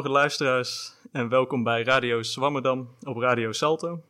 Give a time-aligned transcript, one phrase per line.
[0.00, 4.02] Goedemorgen luisteraars en welkom bij Radio Zwammerdam op Radio Salto.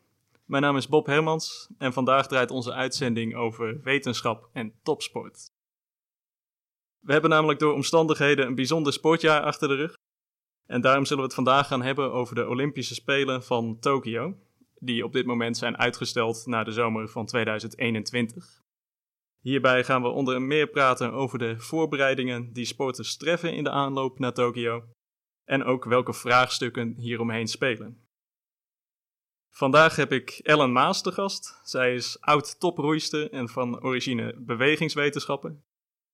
[0.45, 5.51] Mijn naam is Bob Hermans en vandaag draait onze uitzending over wetenschap en topsport.
[7.01, 9.95] We hebben namelijk door omstandigheden een bijzonder sportjaar achter de rug.
[10.67, 14.35] En daarom zullen we het vandaag gaan hebben over de Olympische Spelen van Tokio,
[14.79, 18.63] die op dit moment zijn uitgesteld naar de zomer van 2021.
[19.41, 24.19] Hierbij gaan we onder meer praten over de voorbereidingen die sporters treffen in de aanloop
[24.19, 24.85] naar Tokio
[25.51, 28.09] en ook welke vraagstukken hieromheen spelen.
[29.51, 31.61] Vandaag heb ik Ellen Maas te gast.
[31.63, 35.65] Zij is oud toproeister en van origine bewegingswetenschappen.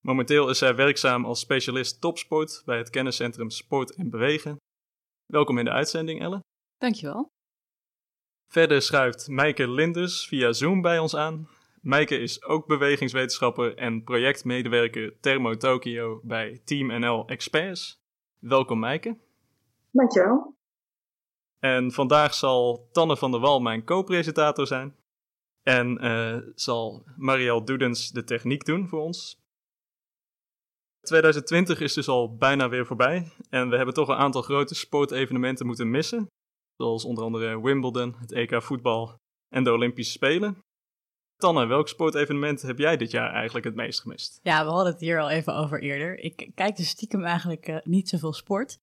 [0.00, 4.56] Momenteel is zij werkzaam als specialist topsport bij het kenniscentrum Sport en Bewegen.
[5.26, 6.40] Welkom in de uitzending, Ellen.
[6.78, 7.28] Dankjewel.
[8.52, 11.48] Verder schuift Meike Linders via Zoom bij ons aan.
[11.80, 18.04] Meike is ook bewegingswetenschapper en projectmedewerker Thermo Tokyo bij Team NL Experts.
[18.38, 19.24] Welkom Meike.
[19.96, 20.54] Dankjewel.
[21.58, 24.96] En vandaag zal Tanne van der Wal mijn co-presentator zijn.
[25.62, 29.38] En uh, zal Marielle Doedens de techniek doen voor ons.
[31.00, 33.32] 2020 is dus al bijna weer voorbij.
[33.50, 36.26] En we hebben toch een aantal grote sportevenementen moeten missen.
[36.76, 39.16] Zoals onder andere Wimbledon, het EK voetbal
[39.48, 40.58] en de Olympische Spelen.
[41.36, 44.38] Tanne, welk sportevenement heb jij dit jaar eigenlijk het meest gemist?
[44.42, 46.18] Ja, we hadden het hier al even over eerder.
[46.18, 48.78] Ik kijk dus stiekem eigenlijk uh, niet zoveel sport.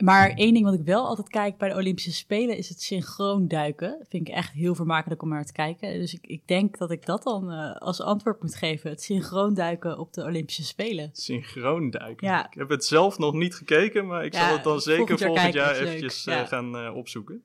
[0.00, 3.48] Maar één ding wat ik wel altijd kijk bij de Olympische Spelen is het synchroon
[3.48, 4.06] duiken.
[4.08, 5.98] Vind ik echt heel vermakelijk om naar te kijken.
[5.98, 8.90] Dus ik, ik denk dat ik dat dan uh, als antwoord moet geven.
[8.90, 11.10] Het synchroon duiken op de Olympische Spelen.
[11.12, 12.26] Synchroon duiken?
[12.26, 12.46] Ja.
[12.46, 15.18] Ik heb het zelf nog niet gekeken, maar ik ja, zal het dan zeker volgend
[15.18, 17.42] jaar, volgend jaar eventjes uh, gaan uh, opzoeken.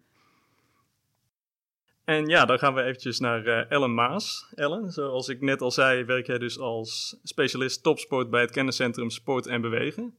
[2.04, 4.52] En ja, dan gaan we eventjes naar uh, Ellen Maas.
[4.56, 9.10] Ellen, zoals ik net al zei, werk jij dus als specialist topsport bij het kenniscentrum
[9.10, 10.18] Sport en Bewegen.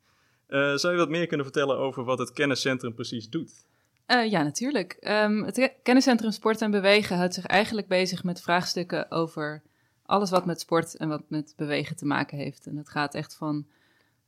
[0.48, 3.64] Uh, zou je wat meer kunnen vertellen over wat het kenniscentrum precies doet?
[4.06, 4.96] Uh, ja, natuurlijk.
[5.00, 9.62] Um, het kenniscentrum Sport en Bewegen houdt zich eigenlijk bezig met vraagstukken over
[10.02, 12.66] alles wat met sport en wat met bewegen te maken heeft.
[12.66, 13.66] En dat gaat echt van,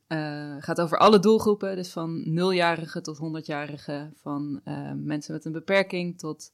[0.07, 4.61] uh, gaat over alle doelgroepen, dus van nuljarigen tot honderdjarigen, van
[4.95, 6.51] mensen met een beperking tot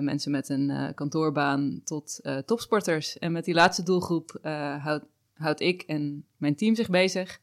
[0.00, 3.18] mensen met een kantoorbaan tot topsporters.
[3.18, 4.38] En met die laatste doelgroep
[4.82, 5.04] houd,
[5.34, 7.40] houd ik en mijn team zich bezig.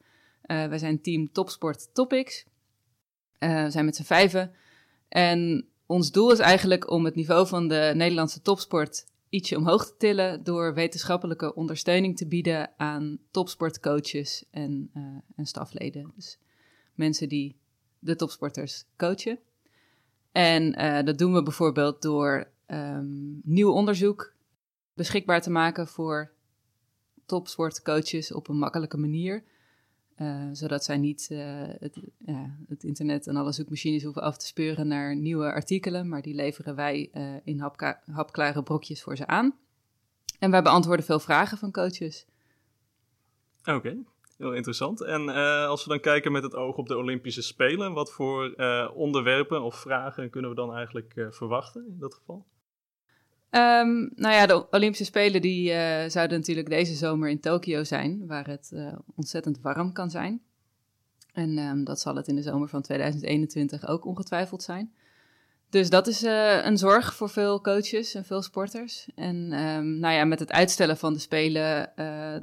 [0.48, 2.46] Uh, wij zijn team Topsport Topics.
[3.40, 4.52] Uh, we zijn met z'n vijven.
[5.10, 9.98] En ons doel is eigenlijk om het niveau van de Nederlandse topsport ietsje omhoog te
[9.98, 15.04] tillen door wetenschappelijke ondersteuning te bieden aan topsportcoaches en, uh,
[15.36, 16.12] en stafleden.
[16.16, 16.40] Dus
[16.94, 17.56] mensen die
[18.00, 19.40] de topsporters coachen.
[20.32, 20.72] En
[21.06, 24.34] dat doen we bijvoorbeeld door um, nieuw onderzoek
[24.94, 26.32] beschikbaar te maken voor
[27.26, 29.44] topsportcoaches op een makkelijke manier.
[30.22, 31.40] Uh, zodat zij niet uh,
[31.80, 31.98] het,
[32.68, 36.76] het, internet en alle zoekmachines hoeven af te speuren naar nieuwe artikelen, maar die leveren
[36.76, 37.60] wij uh, in
[38.12, 39.58] hapklare brokjes voor ze aan.
[40.40, 42.26] En wij beantwoorden veel vragen van coaches.
[43.64, 43.98] Oké,
[44.38, 45.02] heel interessant.
[45.02, 45.30] En
[45.68, 48.56] als we dan kijken met het oog op de Olympische Spelen, wat voor
[48.94, 52.46] onderwerpen of vragen kunnen we dan eigenlijk verwachten in dat geval?
[53.52, 55.78] Um, nou ja, de Olympische Spelen die uh,
[56.08, 60.42] zouden natuurlijk deze zomer in Tokio zijn, waar het uh, ontzettend warm kan zijn.
[61.34, 64.94] En um, dat zal het in de zomer van 2021 ook ongetwijfeld zijn.
[65.70, 69.10] Dus dat is uh, een zorg voor veel coaches en veel sporters.
[69.16, 71.92] En um, nou ja, met het uitstellen van de Spelen,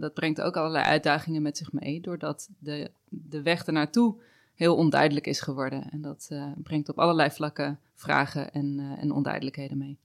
[0.01, 4.23] dat brengt ook allerlei uitdagingen met zich mee, doordat de, de weg ernaartoe
[4.55, 5.91] heel onduidelijk is geworden.
[5.91, 6.31] En dat
[6.63, 9.99] brengt op allerlei vlakken vragen en, en onduidelijkheden mee.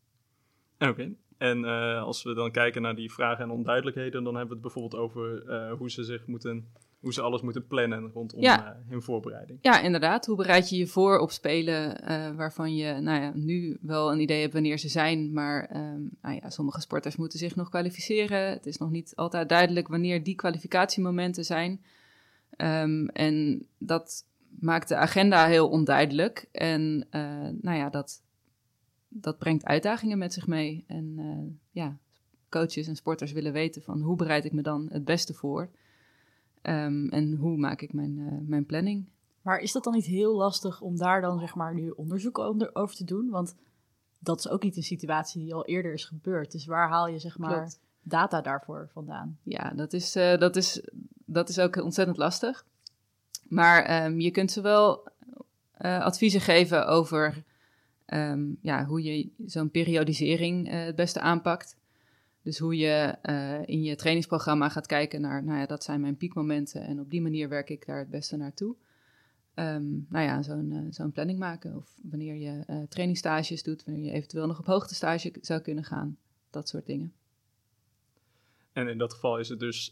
[0.79, 1.13] Oké.
[1.37, 4.73] En uh, als we dan kijken naar die vragen en onduidelijkheden, dan hebben we het
[4.73, 6.67] bijvoorbeeld over uh, hoe ze zich moeten,
[6.99, 8.65] hoe ze alles moeten plannen rondom ja.
[8.65, 9.59] uh, hun voorbereiding.
[9.61, 10.25] Ja, inderdaad.
[10.25, 12.01] Hoe bereid je je voor op spelen
[12.35, 16.39] waarvan je nou ja, nu wel een idee hebt wanneer ze zijn, maar um, nou
[16.41, 18.49] ja, sommige sporters moeten zich nog kwalificeren.
[18.49, 21.81] Het is nog niet altijd duidelijk wanneer die kwalificatiemomenten zijn.
[22.57, 24.25] Um, en dat
[24.59, 26.47] maakt de agenda heel onduidelijk.
[26.51, 27.07] En
[27.61, 28.21] nou ja, dat
[29.09, 30.83] dat brengt uitdagingen met zich mee.
[30.87, 31.97] En uh, ja,
[32.49, 35.69] coaches en sporters willen weten van hoe bereid ik me dan het beste voor?
[36.61, 39.09] Um, en hoe maak ik mijn, uh, mijn planning?
[39.41, 42.39] Maar is dat dan niet heel lastig om daar dan zeg maar nu onderzoek
[42.73, 43.29] over te doen?
[43.29, 43.55] Want
[44.19, 46.51] dat is ook niet een situatie die al eerder is gebeurd.
[46.51, 47.79] Dus waar haal je zeg maar Klopt.
[48.01, 49.37] data daarvoor vandaan?
[49.43, 50.89] Ja, dat is, uh, dat is,
[51.25, 52.65] dat is ook ontzettend lastig.
[53.47, 55.07] Maar um, je kunt ze wel
[55.77, 57.43] adviezen geven over
[58.13, 61.77] um, ja, hoe je zo'n periodisering uh, het beste aanpakt.
[62.41, 66.17] Dus hoe je uh, in je trainingsprogramma gaat kijken naar, nou ja, dat zijn mijn
[66.17, 68.75] piekmomenten en op die manier werk ik daar het beste naartoe.
[69.53, 71.75] ehm, nou ja, zo'n zo'n planning maken.
[71.75, 76.17] Of wanneer je uh, trainingsstages doet, wanneer je eventueel nog op hoogtestage zou kunnen gaan.
[76.49, 77.13] Dat soort dingen.
[78.73, 79.91] En in dat geval is het dus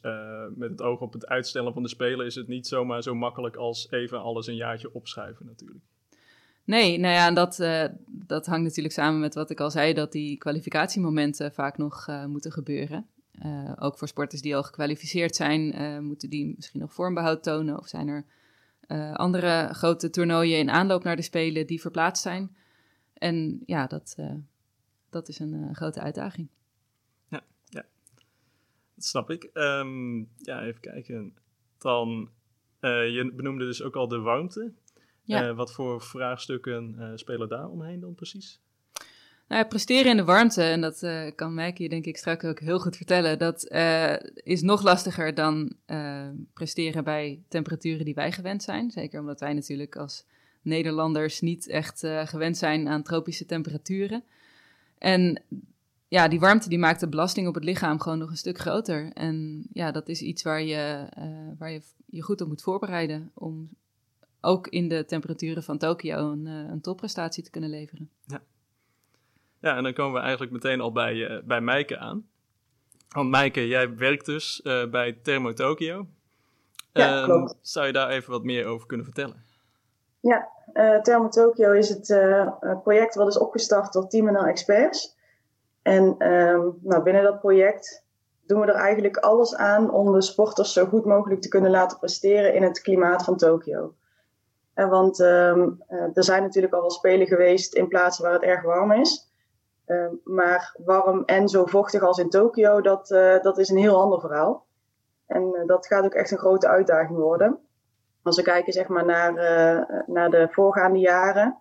[0.55, 2.25] met het oog op het uitstellen van de Spelen...
[2.25, 5.85] is het niet zomaar zo makkelijk als even alles een jaartje opschuiven natuurlijk.
[6.67, 10.11] Nee, nou ja, dat, uh, dat hangt natuurlijk samen met wat ik al zei, dat
[10.11, 13.07] die kwalificatiemomenten vaak nog uh, moeten gebeuren.
[13.45, 17.77] Uh, ook voor sporters die al gekwalificeerd zijn, moeten die misschien nog vormbehoud tonen.
[17.77, 18.25] Of zijn er
[19.13, 22.55] andere grote toernooien in aanloop naar de Spelen die verplaatst zijn.
[23.13, 24.15] En ja, dat,
[25.09, 26.47] dat is een grote uitdaging.
[27.27, 27.85] Ja, ja,
[28.95, 29.49] dat snap ik.
[29.53, 31.33] Um, ja, even kijken.
[31.77, 32.29] Dan,
[32.81, 34.73] je benoemde dus ook al de warmte.
[35.27, 35.47] Ja.
[35.47, 38.59] Eh, wat voor vraagstukken uh, spelen daar omheen dan precies?
[39.47, 42.79] Nou, presteren in de warmte, en dat uh, kan Mijke denk ik straks ook heel
[42.79, 43.63] goed vertellen, dat
[44.33, 45.75] is nog lastiger dan
[46.53, 48.91] presteren bij temperaturen die wij gewend zijn.
[48.91, 50.25] Zeker omdat wij natuurlijk als
[50.61, 54.23] Nederlanders niet echt gewend zijn aan tropische temperaturen.
[54.97, 55.43] En
[56.07, 59.11] ja, die warmte die maakt de belasting op het lichaam gewoon nog een stuk groter.
[59.13, 61.07] En ja, dat is iets waar je
[61.57, 63.69] waar je, je goed op moet voorbereiden om
[64.41, 68.09] ook in de temperaturen van Tokio een, uh, een topprestatie te kunnen leveren.
[68.25, 68.41] Ja.
[69.59, 72.27] ja, en dan komen we eigenlijk meteen al bij, uh, bij Meike aan.
[73.09, 76.07] Want Meike, jij werkt dus uh, bij Thermo Tokio.
[76.93, 77.55] Ja, ehm, klopt.
[77.61, 79.45] Zou je daar even wat meer over kunnen vertellen?
[80.19, 80.49] Ja,
[81.01, 82.05] Thermo Tokio is het
[82.83, 85.15] project wat is opgestart door Team NL Experts.
[85.81, 88.05] En um, nou, binnen dat project
[88.47, 91.97] doen we er eigenlijk alles aan om de sporters zo goed mogelijk te kunnen laten
[91.97, 93.93] presteren in het klimaat van Tokio.
[94.77, 95.83] En want um,
[96.13, 99.31] er zijn natuurlijk al wel spelen geweest in plaatsen waar het erg warm is.
[99.85, 104.01] Um, maar warm en zo vochtig als in Tokio, dat, uh, dat is een heel
[104.01, 104.65] ander verhaal.
[105.25, 107.59] En dat gaat ook echt een grote uitdaging worden.
[108.23, 109.33] Als we kijken zeg maar, naar,
[110.07, 111.57] naar de voorgaande jaren,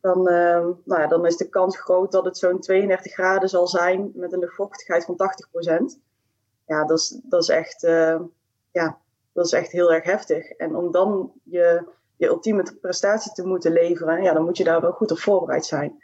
[0.00, 4.10] dan, nou ja, dan is de kans groot dat het zo'n 32 graden zal zijn
[4.14, 5.16] met een luchtvochtigheid van
[5.94, 6.00] 80%.
[6.66, 7.80] Ja, dat is, dat is, echt,
[8.70, 8.98] ja,
[9.32, 10.50] dat is echt heel erg heftig.
[10.50, 14.80] En om dan je je ultieme prestatie te moeten leveren, ja, dan moet je daar
[14.80, 16.02] wel goed op voorbereid zijn.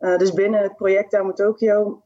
[0.00, 2.02] Uh, dus binnen het project Damo Tokyo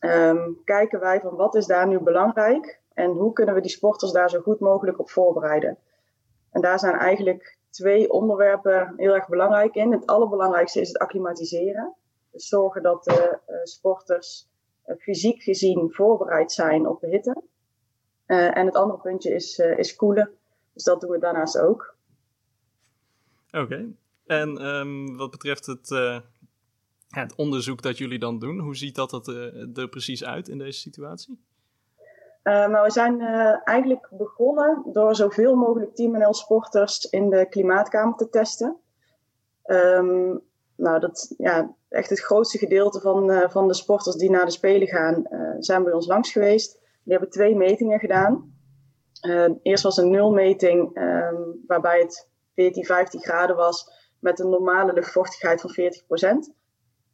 [0.00, 4.12] um, kijken wij van wat is daar nu belangrijk en hoe kunnen we die sporters
[4.12, 5.78] daar zo goed mogelijk op voorbereiden.
[6.50, 9.92] En daar zijn eigenlijk twee onderwerpen heel erg belangrijk in.
[9.92, 11.94] Het allerbelangrijkste is het acclimatiseren.
[12.30, 14.48] Dus zorgen dat de uh, sporters
[14.86, 17.42] uh, fysiek gezien voorbereid zijn op de hitte.
[18.26, 20.30] en het andere puntje is, is koelen.
[20.72, 21.96] Dus dat doen we daarnaast ook.
[23.50, 23.88] Oké.
[24.26, 26.18] En um, wat betreft het, uh,
[27.08, 30.58] het onderzoek dat jullie dan doen, hoe ziet dat, dat uh, er precies uit in
[30.58, 31.40] deze situatie?
[32.44, 33.20] Uh, nou, we zijn
[33.64, 38.76] eigenlijk begonnen door zoveel mogelijk Team NL sporters in de klimaatkamer te testen.
[39.64, 40.40] Um,
[40.76, 44.88] nou, dat, ja, echt het grootste gedeelte van, van de sporters die naar de Spelen
[44.88, 45.26] gaan,
[45.58, 46.72] zijn bij ons langs geweest.
[47.02, 48.52] Die hebben twee metingen gedaan.
[49.62, 52.28] eerst was een nulmeting, um, waarbij het
[52.58, 56.52] 14, 15 graden was met een normale luchtvochtigheid van 40 procent.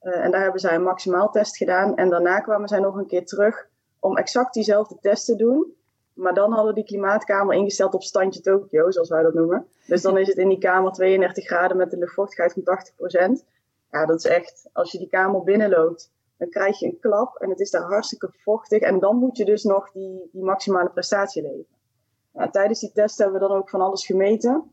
[0.03, 1.97] Uh, en daar hebben zij een maximaal test gedaan.
[1.97, 3.67] En daarna kwamen zij nog een keer terug
[3.99, 5.75] om exact diezelfde test te doen.
[6.13, 9.67] Maar dan hadden we die klimaatkamer ingesteld op standje Tokio, zoals wij dat noemen.
[9.87, 13.45] Dus dan is het in die kamer 32 graden met een luchtvochtigheid van 80 procent.
[13.91, 17.51] Ja, dat is echt, als je die kamer binnenloopt, dan krijg je een klap en
[17.51, 18.81] het is daar hartstikke vochtig.
[18.81, 22.51] En dan moet je dus nog die, die maximale prestatie leveren.
[22.51, 24.73] Tijdens die test hebben we dan ook van alles gemeten.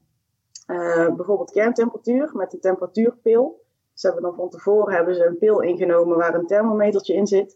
[0.71, 3.61] Uh, bijvoorbeeld kerntemperatuur met een temperatuurpil.
[3.93, 7.55] Ze hebben dan van tevoren hebben ze een pil ingenomen waar een thermometertje in zit.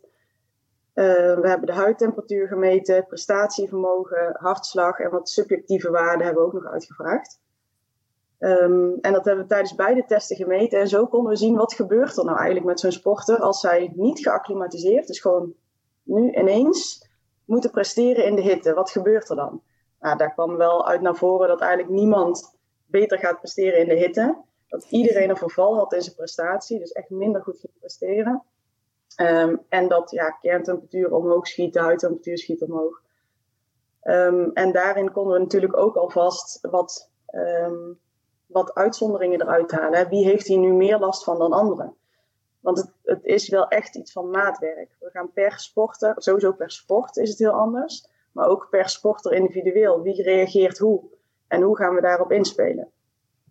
[0.94, 6.64] Uh, we hebben de huidtemperatuur gemeten, prestatievermogen, hartslag en wat subjectieve waarden hebben we ook
[6.64, 7.40] nog uitgevraagd.
[8.40, 10.80] Um, en dat hebben we tijdens beide testen gemeten.
[10.80, 13.92] En zo konden we zien wat gebeurt er nou eigenlijk met zo'n sporter als zij
[13.96, 15.54] niet geacclimatiseerd, dus gewoon
[16.04, 17.10] nu ineens
[17.46, 18.74] moeten presteren in de hitte.
[18.74, 19.62] Wat gebeurt er dan?
[20.00, 22.55] Nou, daar kwam wel uit naar voren dat eigenlijk niemand
[23.00, 24.38] beter gaat presteren in de hitte.
[24.68, 28.44] Dat iedereen een verval had in zijn prestatie, dus echt minder goed ging presteren.
[29.22, 33.02] Um, en dat ja, kerntemperatuur omhoog schiet, huidtemperatuur schiet omhoog.
[34.04, 38.00] Um, en daarin konden we natuurlijk ook alvast wat, um,
[38.46, 40.10] wat uitzonderingen eruit halen.
[40.10, 41.96] Wie heeft hier nu meer last van dan anderen?
[42.60, 44.90] Want het, het, is wel echt iets van maatwerk.
[45.00, 48.08] We gaan per sporter, sowieso per sport is het heel anders.
[48.32, 50.02] Maar ook per sporter individueel.
[50.02, 51.04] Wie reageert hoe?
[51.48, 52.92] En hoe gaan we daarop inspelen?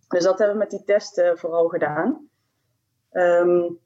[0.09, 2.29] Dus dat hebben we met die testen vooral gedaan.
[3.13, 3.79] Um,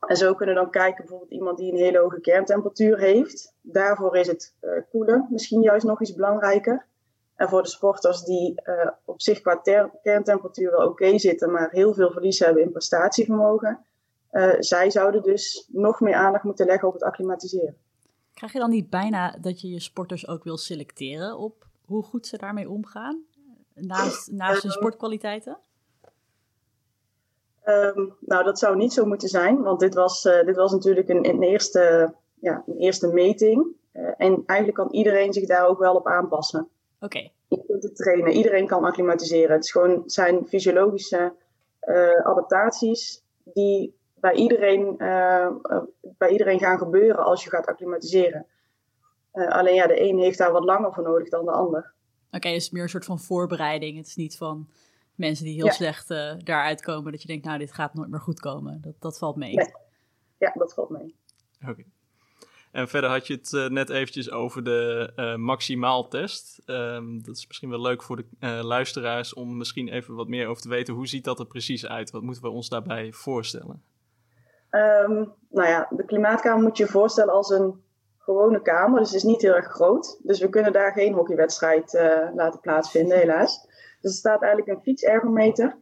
[0.00, 3.54] en zo kunnen we dan kijken, bijvoorbeeld iemand die een hele hoge kerntemperatuur heeft.
[3.60, 6.86] Daarvoor is het uh, koelen misschien juist nog iets belangrijker.
[7.34, 8.62] En voor de sporters die
[9.04, 9.60] op zich qua
[10.02, 13.84] kerntemperatuur wel oké zitten, maar heel veel verlies hebben in prestatievermogen,
[14.58, 17.76] zij zouden dus nog meer aandacht moeten leggen op het acclimatiseren.
[18.34, 22.26] Krijg je dan niet bijna dat je je sporters ook wil selecteren op hoe goed
[22.26, 23.24] ze daarmee omgaan?
[23.74, 25.58] Naast, naast hun sportkwaliteiten?
[27.62, 31.08] Ehm, nou, dat zou niet zo moeten zijn, want dit was, uh, dit was natuurlijk
[31.08, 33.66] een, een, eerste, ja, een eerste meting.
[33.92, 36.60] Uh, en eigenlijk kan iedereen zich daar ook wel op aanpassen.
[36.60, 37.04] Oké.
[37.04, 37.32] Okay.
[37.48, 39.54] Je kunt het trainen, iedereen kan acclimatiseren.
[39.54, 41.32] Het is gewoon, zijn fysiologische
[41.82, 44.96] uh, adaptaties die bij iedereen,
[46.18, 48.46] bij iedereen gaan gebeuren als je gaat acclimatiseren.
[49.32, 51.92] alleen ja, de een heeft daar wat langer voor nodig dan de ander.
[52.30, 53.96] Oké, dus meer een soort van voorbereiding.
[53.96, 54.68] Het is niet van
[55.14, 58.20] mensen die heel slecht uh, daaruit komen, dat je denkt, nou, dit gaat nooit meer
[58.20, 58.80] goed komen.
[58.80, 59.54] Dat, dat valt mee.
[60.38, 61.16] Ja, dat valt mee.
[61.68, 61.84] Oké.
[62.72, 66.62] En verder had je het uh, net eventjes over de uh, maximaaltest.
[66.66, 70.62] Um, dat is misschien wel leuk voor de luisteraars om misschien even wat meer over
[70.62, 70.94] te weten.
[70.94, 72.10] Hoe ziet dat er precies uit?
[72.10, 73.82] Wat moeten we ons daarbij voorstellen?
[74.70, 77.82] Um, nou ja, de klimaatkamer moet je je voorstellen als een
[78.20, 78.98] gewone kamer.
[78.98, 80.20] Dus het is niet heel erg groot.
[80.22, 81.92] Dus we kunnen daar geen hockeywedstrijd
[82.34, 83.66] laten plaatsvinden, helaas.
[84.00, 85.78] Dus er staat eigenlijk een fietsergometer.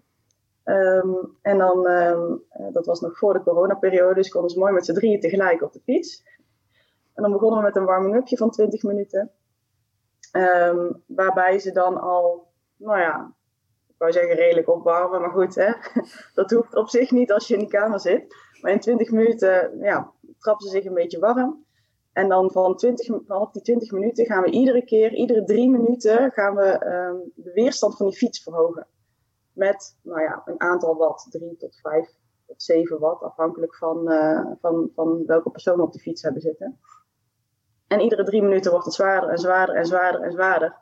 [0.65, 2.43] Um, en dan, um,
[2.73, 5.73] dat was nog voor de coronaperiode, dus konden ze mooi met z'n drieën tegelijk op
[5.73, 6.23] de fiets.
[7.15, 9.31] En dan begonnen we met een warming-upje van 20 minuten.
[10.33, 13.35] Um, waarbij ze dan al, nou ja,
[13.89, 15.73] ik wou zeggen redelijk opwarmen, maar goed, hè?
[16.35, 18.37] dat hoeft op zich niet als je in die kamer zit.
[18.61, 21.65] Maar in 20 minuten ja, trappen ze zich een beetje warm.
[22.19, 26.31] En dan van 20, vanaf die 20 minuten gaan we iedere keer, iedere drie minuten,
[26.33, 28.87] gaan we um, de weerstand van die fiets verhogen.
[29.53, 32.09] Met nou ja, een aantal watt, 3 tot 5
[32.47, 36.79] tot 7 watt, afhankelijk van, uh, van, van welke persoon op de fiets hebben zitten.
[37.87, 40.77] En iedere drie minuten wordt het zwaarder en zwaarder en zwaarder en zwaarder.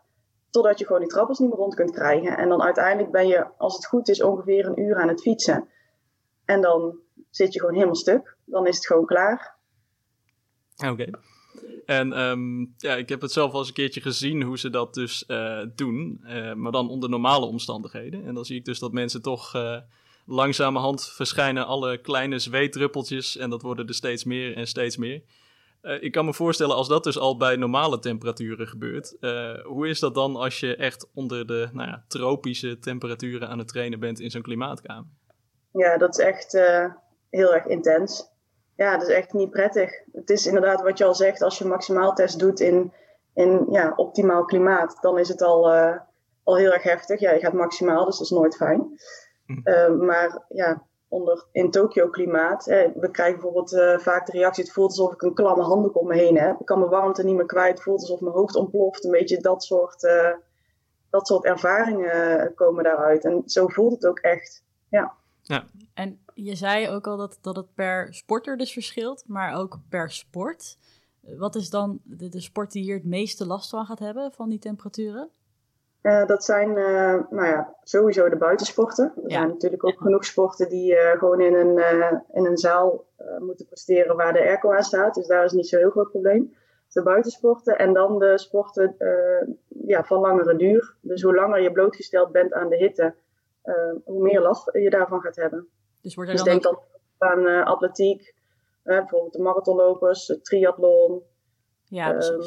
[0.50, 2.36] Totdat je gewoon die trappers niet meer rond kunt krijgen.
[2.36, 5.68] En dan uiteindelijk ben je, als het goed is, ongeveer een uur aan het fietsen.
[6.44, 6.98] En dan
[7.30, 8.36] zit je gewoon helemaal stuk.
[8.44, 9.55] Dan is het gewoon klaar.
[10.84, 11.10] Oké.
[11.86, 14.94] En um, ja, ik heb het zelf al eens een keertje gezien hoe ze dat
[14.94, 18.26] dus uh, doen, uh, maar dan onder normale omstandigheden.
[18.26, 19.76] En dan zie ik dus dat mensen toch uh,
[20.26, 25.22] langzamerhand verschijnen alle kleine zweetdruppeltjes en dat worden er steeds meer en steeds meer.
[26.00, 29.16] ik kan me voorstellen als dat dus al bij normale temperaturen gebeurt,
[29.64, 33.68] hoe is dat dan als je echt onder de nou ja, tropische temperaturen aan het
[33.68, 35.10] trainen bent in zo'n klimaatkamer?
[35.72, 36.52] Ja, dat is echt
[37.30, 38.35] heel erg intens
[38.76, 40.02] ja, dat is echt niet prettig.
[40.12, 42.92] Het is inderdaad wat je al zegt, als je maximaal test doet in,
[43.34, 45.96] in ja, optimaal klimaat, dan is het al, uh,
[46.42, 47.20] al heel erg heftig.
[47.20, 49.00] Ja, je gaat maximaal, dus dat is nooit fijn.
[49.64, 52.64] Uh, maar ja, onder, in Tokio klimaat,
[52.94, 56.06] we krijgen bijvoorbeeld uh, vaak de reactie, het voelt alsof ik een klamme handdoek om
[56.06, 56.60] me heen heb.
[56.60, 59.04] Ik kan mijn warmte niet meer kwijt, het voelt alsof mijn hoofd ontploft.
[59.04, 60.00] Een beetje dat soort,
[61.10, 63.24] dat soort ervaringen komen daaruit.
[63.24, 65.12] En zo voelt het ook echt, ja.
[65.42, 65.64] ja.
[65.94, 70.10] En je zei ook al dat, dat het per sporter dus verschilt, maar ook per
[70.10, 70.78] sport.
[71.20, 74.48] Wat is dan de, de sport die hier het meeste last van gaat hebben, van
[74.48, 75.30] die temperaturen?
[76.02, 79.12] Uh, dat zijn uh, nou ja, sowieso de buitensporten.
[79.16, 79.36] Er ja.
[79.36, 83.04] zijn natuurlijk ook genoeg sporten die uh, gewoon in een, in een zaal
[83.38, 85.14] moeten presteren waar de airco aan staat.
[85.14, 86.54] Dus daar is niet zo heel groot probleem.
[86.88, 88.96] De buitensporten en dan de sporten
[89.86, 90.94] ja, van langere duur.
[91.00, 93.14] Dus hoe langer je blootgesteld bent aan de hitte,
[94.04, 95.68] hoe meer last je daarvan gaat hebben.
[96.06, 96.82] Dus wordt er dus dan denk ook...
[97.18, 98.34] dan aan uh, atletiek,
[98.84, 101.22] uh, bijvoorbeeld de marathonlopers, het triathlon,
[101.84, 102.42] ja, um,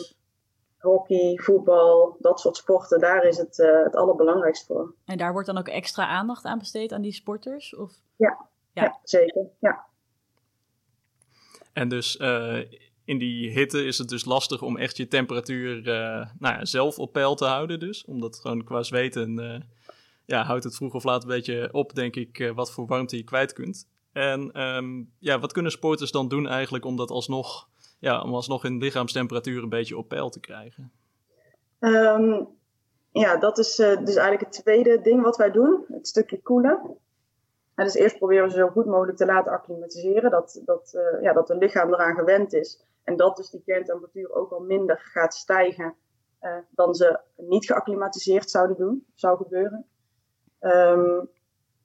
[0.77, 2.99] hockey, voetbal, dat soort sporten.
[2.99, 4.93] Daar is het uh, het allerbelangrijkste voor.
[5.05, 7.75] En daar wordt dan ook extra aandacht aan besteed aan die sporters?
[7.75, 7.91] Of?
[8.15, 8.83] Ja, ja.
[8.83, 9.47] ja zeker.
[9.59, 9.85] Ja.
[11.73, 12.15] En dus
[13.05, 15.81] in die hitte is het dus lastig om echt je temperatuur
[16.39, 18.05] nou ja, zelf op peil te houden dus.
[18.05, 19.63] Omdat gewoon qua zweten
[20.29, 23.17] ja, houdt het vroeg of laat een beetje op, denk ik, uh, wat voor warmte
[23.17, 23.87] je kwijt kunt.
[24.11, 27.69] En um, ja, wat kunnen sporters dan doen eigenlijk om dat alsnog,
[27.99, 30.91] ja, om alsnog hun lichaamstemperatuur een beetje op peil te krijgen?
[31.79, 32.47] Um,
[33.11, 36.97] ja, dat is uh, dus eigenlijk het tweede ding wat wij doen, het stukje koelen.
[37.75, 41.33] En dus eerst proberen ze zo goed mogelijk te laten acclimatiseren, dat, dat, uh, ja,
[41.33, 42.83] dat het lichaam eraan gewend is.
[43.03, 45.93] En dat dus die kerntemperatuur ook al minder gaat stijgen
[46.69, 49.85] dan ze niet geacclimatiseerd zouden doen, zou gebeuren.
[50.61, 51.29] Um,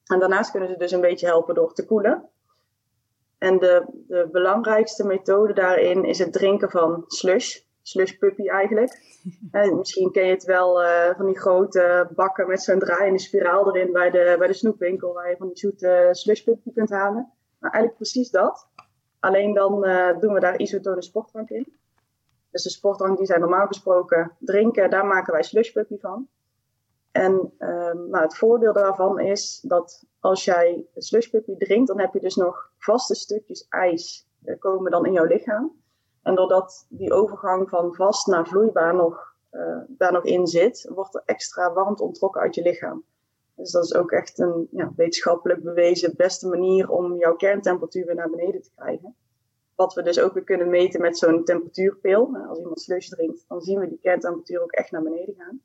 [0.04, 2.28] en daarnaast kunnen ze dus een beetje helpen door te koelen.
[3.38, 7.58] En de, de belangrijkste methode daarin is het drinken van slush.
[7.82, 8.92] Slush puppy eigenlijk.
[9.50, 13.74] En misschien ken je het wel uh, van die grote bakken met zo'n draaiende spiraal
[13.74, 15.12] erin bij de, bij de snoepwinkel.
[15.12, 17.32] Waar je van die zoete slush puppy kunt halen.
[17.60, 18.68] Nou, eigenlijk precies dat.
[19.20, 21.76] Alleen dan uh, doen we daar isotone sportdrank in.
[22.50, 26.28] Dus de sportdrank die zij normaal gesproken drinken, daar maken wij slushpuppy van.
[27.14, 32.20] En ehm, nou, het voordeel daarvan is dat als jij slushpuppy drinkt, dan heb je
[32.20, 35.82] dus nog vaste stukjes ijs uh, komen dan in jouw lichaam.
[36.22, 41.14] En doordat die overgang van vast naar vloeibaar nog, uh, daar nog in zit, wordt
[41.14, 43.04] er extra warmte onttrokken uit je lichaam.
[43.54, 48.14] Dus dat is ook echt een ja, wetenschappelijk bewezen beste manier om jouw kerntemperatuur weer
[48.14, 49.16] naar beneden te krijgen.
[49.74, 52.36] Wat we dus ook weer kunnen meten met zo'n temperatuurpil.
[52.48, 55.60] Als iemand slush drinkt, dan zien we die kerntemperatuur ook echt naar beneden gaan.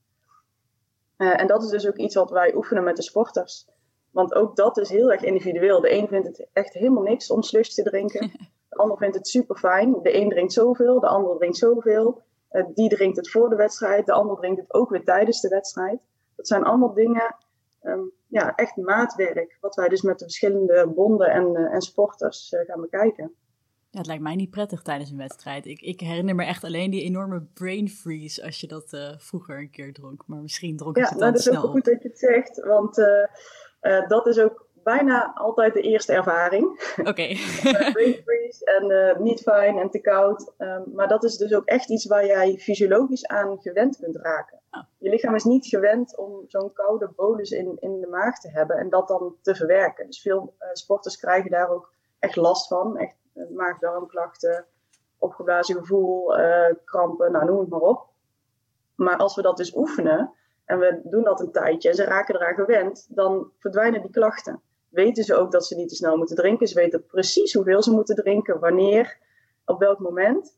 [1.20, 3.68] Uh, en dat is dus ook iets wat wij oefenen met de sporters.
[4.12, 5.82] Want ook dat is heel erg individueel.
[5.82, 8.32] De een vindt het echt helemaal niks om slush te drinken.
[8.70, 10.00] De ander vindt het super fijn.
[10.02, 12.22] De een drinkt zoveel, de ander drinkt zoveel.
[12.52, 15.48] Uh, die drinkt het voor de wedstrijd, de ander drinkt het ook weer tijdens de
[15.48, 16.00] wedstrijd.
[16.36, 17.36] Dat zijn allemaal dingen,
[17.84, 19.58] um, ja, echt maatwerk.
[19.62, 23.36] Wat wij dus met de verschillende bonden en, uh, en sporters gaan bekijken.
[23.92, 25.66] Ja, het lijkt mij niet prettig tijdens een wedstrijd.
[25.66, 29.60] Ik, ik herinner me echt alleen die enorme brain freeze als je dat uh, vroeger
[29.60, 30.24] een keer dronk.
[30.28, 32.08] Maar misschien dronk ik ja, het dan nou, snel dat is ook goed dat je
[32.08, 33.08] het zegt, want uh,
[33.82, 36.66] uh, dat is ook bijna altijd de eerste ervaring.
[37.00, 37.10] Oké.
[37.10, 37.38] Okay.
[37.94, 40.54] brain freeze en niet fijn en te koud.
[40.58, 44.60] Um, maar dat is dus ook echt iets waar jij fysiologisch aan gewend kunt raken.
[44.72, 44.84] Oh.
[44.98, 48.78] Je lichaam is niet gewend om zo'n koude bolus in, in de maag te hebben
[48.78, 50.06] en dat dan te verwerken.
[50.06, 52.98] Dus veel sporters krijgen daar ook echt last van.
[52.98, 53.16] Echt
[53.50, 54.66] maag-darmklachten,
[55.18, 58.08] opgeblazen gevoel, uh, krampen, nou noem het maar op.
[58.96, 60.34] Maar als we dat dus oefenen
[60.66, 64.62] en we doen dat een tijdje en ze raken eraan gewend, dan verdwijnen die klachten.
[64.90, 66.68] Weten ze ook dat ze niet te snel moeten drinken.
[66.68, 69.18] Ze weten precies hoeveel ze moeten drinken, wanneer,
[69.66, 70.58] op welk moment.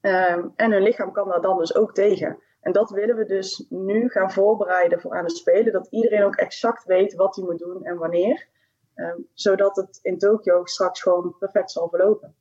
[0.00, 2.38] Um, en hun lichaam kan daar dan dus ook tegen.
[2.60, 5.72] En dat willen we dus nu gaan voorbereiden voor aan het spelen.
[5.72, 8.48] Dat iedereen ook exact weet wat hij moet doen en wanneer.
[8.96, 12.34] Um, zodat het in Tokio straks gewoon perfect zal verlopen.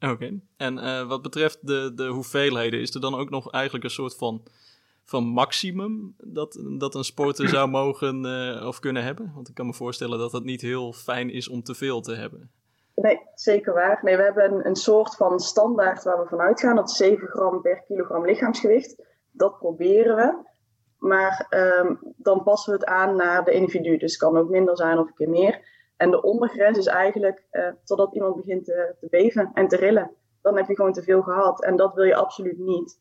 [0.00, 0.40] Oké, okay.
[0.56, 4.16] en uh, wat betreft de, de hoeveelheden, is er dan ook nog eigenlijk een soort
[4.16, 4.42] van,
[5.04, 9.32] van maximum dat, dat een sporter zou mogen uh, of kunnen hebben?
[9.34, 12.14] Want ik kan me voorstellen dat dat niet heel fijn is om te veel te
[12.14, 12.50] hebben.
[12.94, 14.00] Nee, zeker waar.
[14.02, 16.76] Nee, we hebben een, een soort van standaard waar we vanuit gaan.
[16.76, 19.02] Dat is 7 gram per kilogram lichaamsgewicht.
[19.30, 20.47] Dat proberen we.
[20.98, 21.46] Maar
[21.80, 23.96] um, dan passen we het aan naar de individu.
[23.96, 25.60] Dus het kan ook minder zijn of een keer meer.
[25.96, 30.10] En de ondergrens is eigenlijk uh, totdat iemand begint te, te, beven en te rillen.
[30.42, 31.64] Dan heb je gewoon te veel gehad.
[31.64, 33.00] En dat wil je absoluut niet.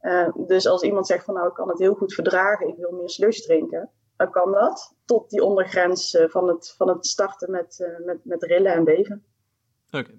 [0.00, 2.92] Uh, dus als iemand zegt van nou ik kan het heel goed verdragen, ik wil
[2.92, 3.90] meer slush drinken.
[4.16, 8.42] Dan kan dat tot die ondergrens uh, van, het, van het starten met, met, met
[8.42, 9.24] rillen en beven.
[9.90, 10.18] Oké.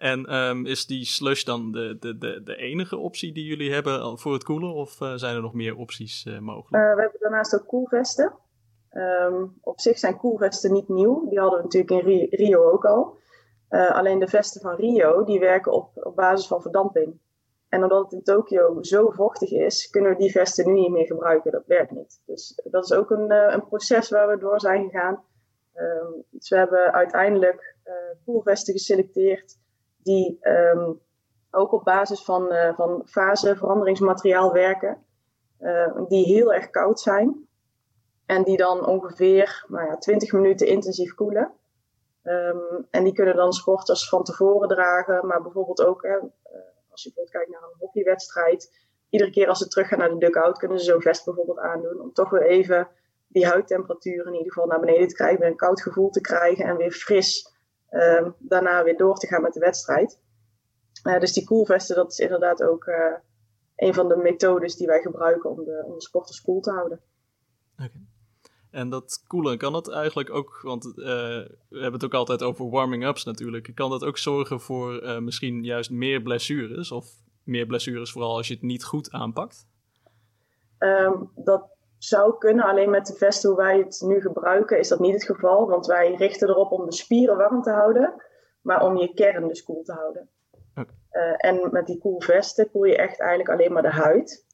[0.00, 4.18] En um, is die slush dan de, de, de, de enige optie die jullie hebben
[4.18, 4.74] voor het koelen?
[4.74, 6.94] Of uh, zijn er nog meer opties uh, mogelijk?
[6.94, 8.32] We hebben daarnaast ook koelvesten.
[8.92, 11.28] Um, op zich zijn koelvesten niet nieuw.
[11.28, 13.18] Die hadden we natuurlijk in Rio ook al.
[13.68, 17.20] alleen de vesten van Rio die werken op, op basis van verdamping.
[17.68, 21.06] En omdat het in Tokio zo vochtig is, kunnen we die vesten nu niet meer
[21.06, 21.52] gebruiken.
[21.52, 22.22] Dat werkt niet.
[22.26, 25.24] Dus dat is ook een, een proces waar we door zijn gegaan.
[25.74, 27.76] Um, dus we hebben uiteindelijk
[28.24, 29.58] koelvesten geselecteerd
[30.02, 31.00] die um,
[31.50, 35.04] ook op basis van, uh, van faseveranderingsmateriaal werken,
[35.60, 37.48] uh, die heel erg koud zijn
[38.26, 41.52] en die dan ongeveer nou ja, 20 minuten intensief koelen.
[42.22, 46.18] Um, en die kunnen dan sporters van tevoren dragen, maar bijvoorbeeld ook, hè,
[46.90, 50.18] als je bijvoorbeeld kijkt naar een hockeywedstrijd, iedere keer als ze terug gaan naar de
[50.18, 52.88] dugout, kunnen ze zo'n vest bijvoorbeeld aandoen, om toch weer even
[53.28, 56.64] die huidtemperatuur in ieder geval naar beneden te krijgen, weer een koud gevoel te krijgen
[56.64, 57.54] en weer fris
[57.90, 60.20] uh, daarna weer door te gaan met de wedstrijd.
[61.04, 63.14] Uh, dus die koelvesten, dat is inderdaad ook uh,
[63.76, 67.00] een van de methodes die wij gebruiken om de, om de sporters koel te houden.
[67.72, 67.84] Oké.
[67.84, 68.06] Okay.
[68.70, 72.70] En dat koelen, kan dat eigenlijk ook, want uh, we hebben het ook altijd over
[72.70, 73.70] warming-ups natuurlijk.
[73.74, 76.92] Kan dat ook zorgen voor misschien juist meer blessures?
[76.92, 77.06] Of
[77.44, 79.66] meer blessures vooral als je het niet goed aanpakt?
[80.78, 81.68] Um, dat
[82.02, 85.24] zou kunnen, alleen met de vesten hoe wij het nu gebruiken is dat niet het
[85.24, 85.68] geval.
[85.68, 88.22] Want wij richten erop om de spieren warm te houden,
[88.62, 90.28] maar om je kern dus koel te houden.
[90.70, 90.94] Okay.
[91.12, 94.46] Uh, en met die koelvesten koel je echt eigenlijk alleen maar de huid.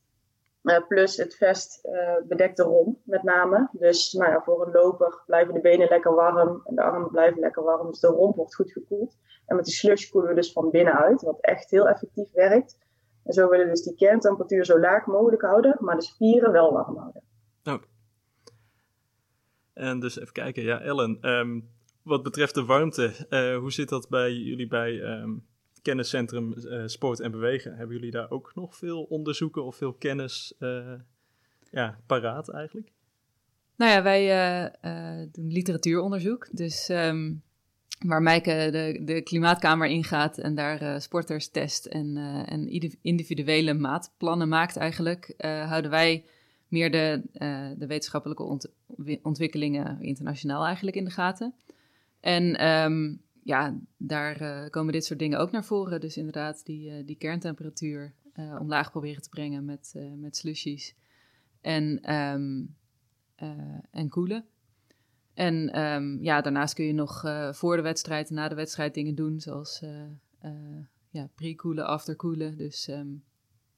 [0.62, 3.68] Uh, plus het vest uh, bedekt de romp met name.
[3.72, 7.40] Dus nou ja, voor een loper blijven de benen lekker warm en de armen blijven
[7.40, 7.86] lekker warm.
[7.86, 9.16] Dus de romp wordt goed gekoeld.
[9.46, 12.78] En met die slush koelen we dus van binnenuit, wat echt heel effectief werkt.
[13.24, 16.72] En zo willen we dus die kerntemperatuur zo laag mogelijk houden, maar de spieren wel
[16.72, 17.22] warm houden.
[17.66, 17.82] Oh.
[19.72, 21.68] En dus even kijken, ja, Ellen, um,
[22.02, 25.46] wat betreft de warmte, uh, hoe zit dat bij jullie bij um,
[25.82, 27.76] Kenniscentrum uh, Sport en Bewegen?
[27.76, 30.92] Hebben jullie daar ook nog veel onderzoeken of veel kennis uh,
[31.70, 32.92] ja, paraat eigenlijk?
[33.76, 36.48] Nou ja, wij doen literatuuronderzoek.
[36.52, 37.42] Dus um,
[38.06, 42.68] waar Mijke de, de klimaatkamer ingaat en daar sporters test en, en
[43.02, 45.34] individuele maatplannen maakt eigenlijk,
[45.68, 46.24] houden wij
[46.68, 47.22] meer de,
[47.78, 48.58] de wetenschappelijke
[49.22, 51.54] ontwikkelingen internationaal eigenlijk in de gaten.
[52.20, 56.00] En ehm, ja, daar komen dit soort dingen ook naar voren.
[56.00, 58.12] Dus inderdaad, die, die kerntemperatuur
[58.58, 60.94] omlaag proberen te brengen met, met slushies
[61.60, 62.76] en, um,
[63.90, 64.44] en koelen.
[65.34, 69.14] En ehm, ja, daarnaast kun je nog voor de wedstrijd en na de wedstrijd dingen
[69.14, 69.82] doen, zoals
[71.16, 72.56] ja, pre-koelen, after-koelen.
[72.56, 73.24] Dus um,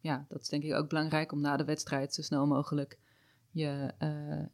[0.09, 2.99] ja, dat is denk ik ook belangrijk om na de wedstrijd zo snel mogelijk
[3.51, 3.93] je,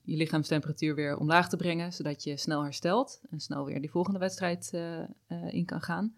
[0.03, 4.19] je lichaamstemperatuur weer omlaag te brengen, zodat je snel herstelt en snel weer die volgende
[4.19, 4.73] wedstrijd
[5.49, 6.15] in kan gaan.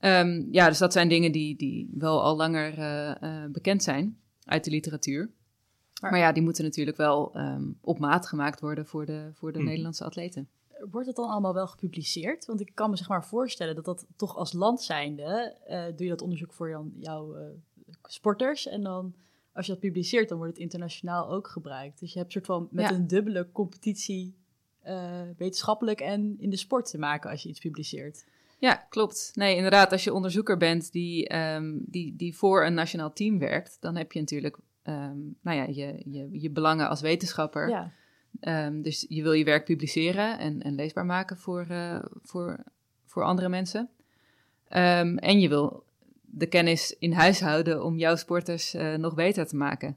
[0.00, 2.72] Um, ja, dus dat zijn dingen die, die wel al langer
[3.50, 5.30] bekend zijn uit de literatuur.
[6.00, 9.58] Maar, ja, die moeten natuurlijk wel um, op maat gemaakt worden voor de, voor de
[9.58, 9.66] hmm.
[9.66, 10.48] Nederlandse atleten.
[10.90, 12.46] Wordt het dan allemaal wel gepubliceerd?
[12.46, 16.04] Want ik kan me zeg maar voorstellen dat dat toch als land zijnde, uh, doe
[16.04, 17.46] je dat onderzoek voor jou, jouw uh,
[18.08, 19.14] sporters en dan
[19.52, 22.00] als je dat publiceert, dan wordt het internationaal ook gebruikt.
[22.00, 24.36] Dus je hebt soort van met een dubbele competitie
[24.86, 28.24] uh, wetenschappelijk en in de sport te maken als je iets publiceert.
[28.58, 29.30] Ja, klopt.
[29.34, 33.76] Nee, inderdaad, als je onderzoeker bent die, um, die, die voor een nationaal team werkt,
[33.80, 37.68] dan heb je natuurlijk um, nou ja, je, je, je belangen als wetenschapper.
[37.68, 37.92] Ja.
[38.66, 42.64] Um, dus je wil je werk publiceren en, en leesbaar maken voor, uh, voor,
[43.04, 43.88] voor andere mensen.
[44.68, 45.83] En je wil
[46.36, 49.96] de kennis in huis houden om jouw sporters uh, nog beter te maken.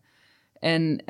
[0.60, 1.02] En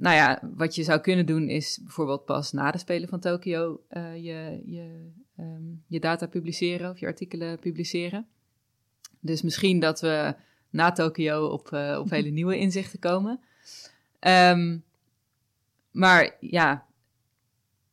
[0.00, 3.80] nou ja, wat je zou kunnen doen is bijvoorbeeld pas na de Spelen van Tokio
[3.90, 5.10] uh, je, je,
[5.86, 8.26] je data publiceren of je artikelen publiceren.
[9.20, 10.34] Dus misschien dat we
[10.70, 13.40] na Tokio op, uh, op hele nieuwe inzichten komen.
[14.20, 14.84] Um,
[15.90, 16.86] maar ja,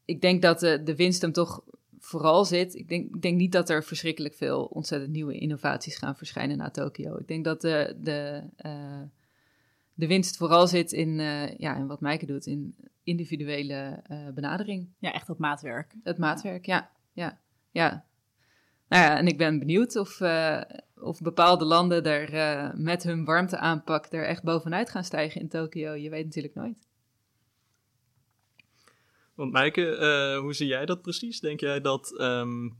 [0.05, 1.63] ik denk dat de, de winst hem toch
[2.11, 2.75] vooral zit.
[2.75, 6.69] Ik denk, ik denk niet dat er verschrikkelijk veel ontzettend nieuwe innovaties gaan verschijnen na
[6.69, 7.17] Tokio.
[7.17, 9.01] Ik denk dat de, de, uh,
[9.93, 14.87] de winst vooral zit in, uh, ja, in wat Maaike doet, in individuele benadering.
[14.99, 15.95] Ja, echt dat maatwerk.
[16.03, 16.89] Het maatwerk, ja.
[17.13, 17.39] ja,
[17.71, 18.05] ja.
[18.87, 20.21] Nou ja, en ik ben benieuwd of,
[20.95, 25.93] of bepaalde landen uh, met hun warmteaanpak er echt bovenuit gaan stijgen in Tokio.
[25.93, 26.89] Je weet natuurlijk nooit.
[29.35, 31.39] Want Maaike, uh, hoe zie jij dat precies?
[31.39, 32.77] Denk jij dat, um,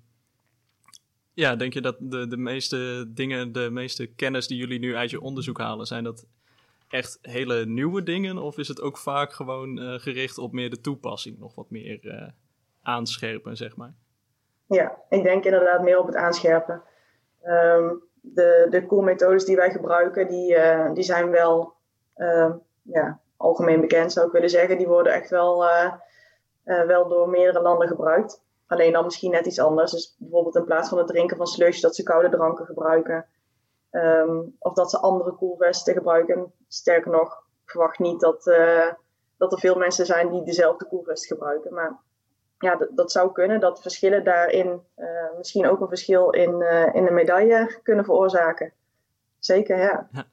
[1.34, 5.10] ja, denk je dat de, de meeste dingen, de meeste kennis die jullie nu uit
[5.10, 6.26] je onderzoek halen, zijn dat
[6.88, 8.38] echt hele nieuwe dingen?
[8.38, 12.34] Of is het ook vaak gewoon gericht op meer de toepassing, nog wat meer
[12.82, 13.94] aanscherpen, zeg maar?
[14.66, 16.82] Ja, ik denk inderdaad meer op het aanscherpen.
[17.44, 20.56] Um, de, de koelmethodes die wij gebruiken, die,
[20.94, 21.74] die zijn wel
[22.18, 24.78] uh, ja, algemeen bekend, zou ik willen zeggen.
[24.78, 25.66] Die worden echt wel,
[26.72, 28.42] uh, wel door meerdere landen gebruikt.
[28.68, 29.92] Alleen dan misschien net iets anders.
[29.92, 33.26] Dus bijvoorbeeld in plaats van het drinken van slush, dat ze koude dranken gebruiken.
[33.92, 36.52] Um, of dat ze andere koelvesten gebruiken.
[36.68, 38.44] Sterker nog, ik verwacht niet dat,
[39.38, 41.74] dat er veel mensen zijn die dezelfde koelvest gebruiken.
[41.74, 42.00] Maar
[42.60, 43.60] ja, dat, zou kunnen.
[43.60, 45.08] Dat verschillen daarin uh,
[45.38, 46.62] misschien ook een verschil in,
[46.94, 48.74] in de medaille kunnen veroorzaken.
[49.40, 50.10] Zeker, ja.
[50.12, 50.26] ja.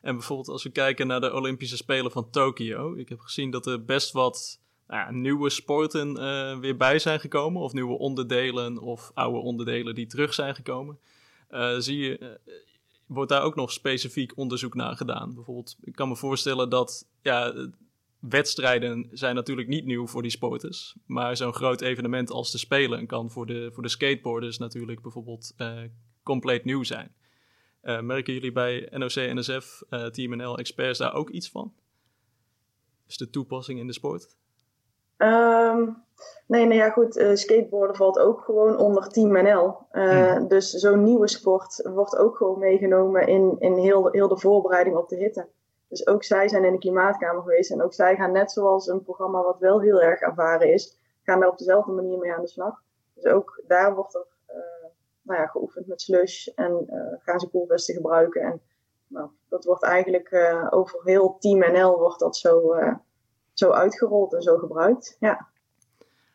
[0.00, 2.94] En bijvoorbeeld als we kijken naar de Olympische Spelen van Tokio.
[2.94, 7.62] Ik heb gezien dat er best wat nou nieuwe sporten uh, weer bij zijn gekomen.
[7.62, 10.98] Of nieuwe onderdelen of oude onderdelen die terug zijn gekomen.
[11.78, 12.38] zie je,
[13.06, 15.34] wordt daar ook nog specifiek onderzoek naar gedaan?
[15.34, 17.68] Bijvoorbeeld, ik kan me voorstellen dat ja,
[18.18, 20.94] wedstrijden zijn natuurlijk niet nieuw voor die sporters.
[21.06, 25.54] Maar zo'n groot evenement als de Spelen kan voor de, voor de skateboarders natuurlijk bijvoorbeeld
[26.22, 27.12] compleet nieuw zijn.
[27.82, 31.74] Merken jullie bij NOC, NSF, eh, Team NL Experts daar ook iets van?
[33.06, 34.36] Dus de toepassing in de sport?
[35.18, 36.02] Um,
[36.46, 37.30] nee, nou ja, goed.
[37.34, 39.76] skateboarden valt ook gewoon onder Team NL.
[39.90, 40.48] Hmm.
[40.48, 45.08] Dus zo'n nieuwe sport wordt ook gewoon meegenomen in, in heel, heel de voorbereiding op
[45.08, 45.46] de hitte.
[45.88, 47.70] Dus ook zij zijn in de klimaatkamer geweest.
[47.70, 51.40] En ook zij gaan net zoals een programma wat wel heel erg ervaren is, gaan
[51.40, 52.82] daar op dezelfde manier mee aan de slag.
[53.14, 54.88] Dus ook daar wordt er uh,
[55.22, 56.86] nou ja, geoefend met slush en
[57.18, 58.42] gaan ze koelvesten gebruiken.
[58.42, 58.60] En
[59.06, 60.34] nou, dat wordt eigenlijk
[60.70, 62.74] over heel Team NL wordt dat zo,
[63.58, 65.16] zo uitgerold en zo gebruikt.
[65.20, 65.48] Ja.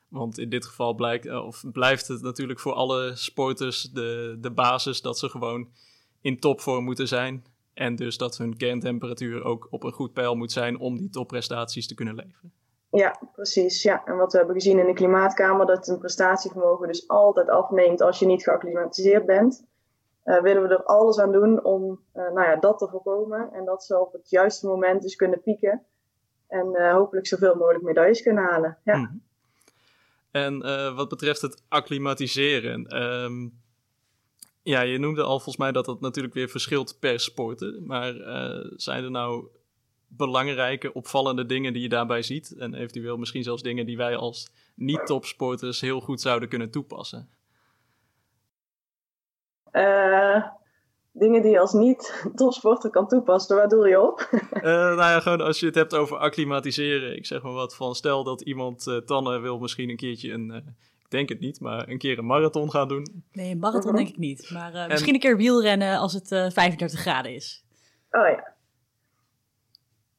[0.07, 5.01] Want in dit geval blijkt, of blijft het natuurlijk voor alle sporters de, de basis
[5.01, 5.67] dat ze gewoon
[6.21, 7.45] in topvorm moeten zijn.
[7.73, 11.87] En dus dat hun kerntemperatuur ook op een goed peil moet zijn om die topprestaties
[11.87, 12.53] te kunnen leveren.
[12.89, 13.83] Ja, precies.
[13.83, 14.05] Ja.
[14.05, 18.19] En wat we hebben gezien in de klimaatkamer, dat een prestatievermogen dus altijd afneemt als
[18.19, 19.65] je niet geacclimatiseerd bent.
[20.25, 23.51] Uh, willen we er alles aan doen om uh, nou ja, dat te voorkomen.
[23.53, 25.85] En dat ze op het juiste moment dus kunnen pieken.
[26.53, 28.77] En uh, hopelijk zoveel mogelijk medailles kunnen halen.
[28.83, 28.97] Ja.
[28.97, 29.21] Mm
[30.31, 33.03] En uh, wat betreft het acclimatiseren.
[33.03, 33.61] Um,
[34.61, 37.85] ja, je noemde al volgens mij dat dat natuurlijk weer verschilt per sporten.
[37.85, 39.47] Maar uh, zijn er nou
[40.07, 42.55] belangrijke, opvallende dingen die je daarbij ziet?
[42.57, 47.29] En eventueel misschien zelfs dingen die wij als niet-topsporters heel goed zouden kunnen toepassen?
[51.15, 54.29] Dingen die je als niet-topsporter kan toepassen, waar doe je op?
[54.31, 57.15] uh, nou ja, gewoon als je het hebt over acclimatiseren.
[57.15, 60.49] Ik zeg maar wat van, stel dat iemand uh, Tanne wil misschien een keertje een,
[60.49, 60.55] uh,
[61.03, 63.23] ik denk het niet, maar een keer een marathon gaan doen.
[63.31, 64.49] Nee, een marathon denk ik niet.
[64.53, 64.87] Maar en...
[64.87, 67.63] misschien een keer wielrennen als het 35 graden is.
[68.11, 68.53] Oh ja.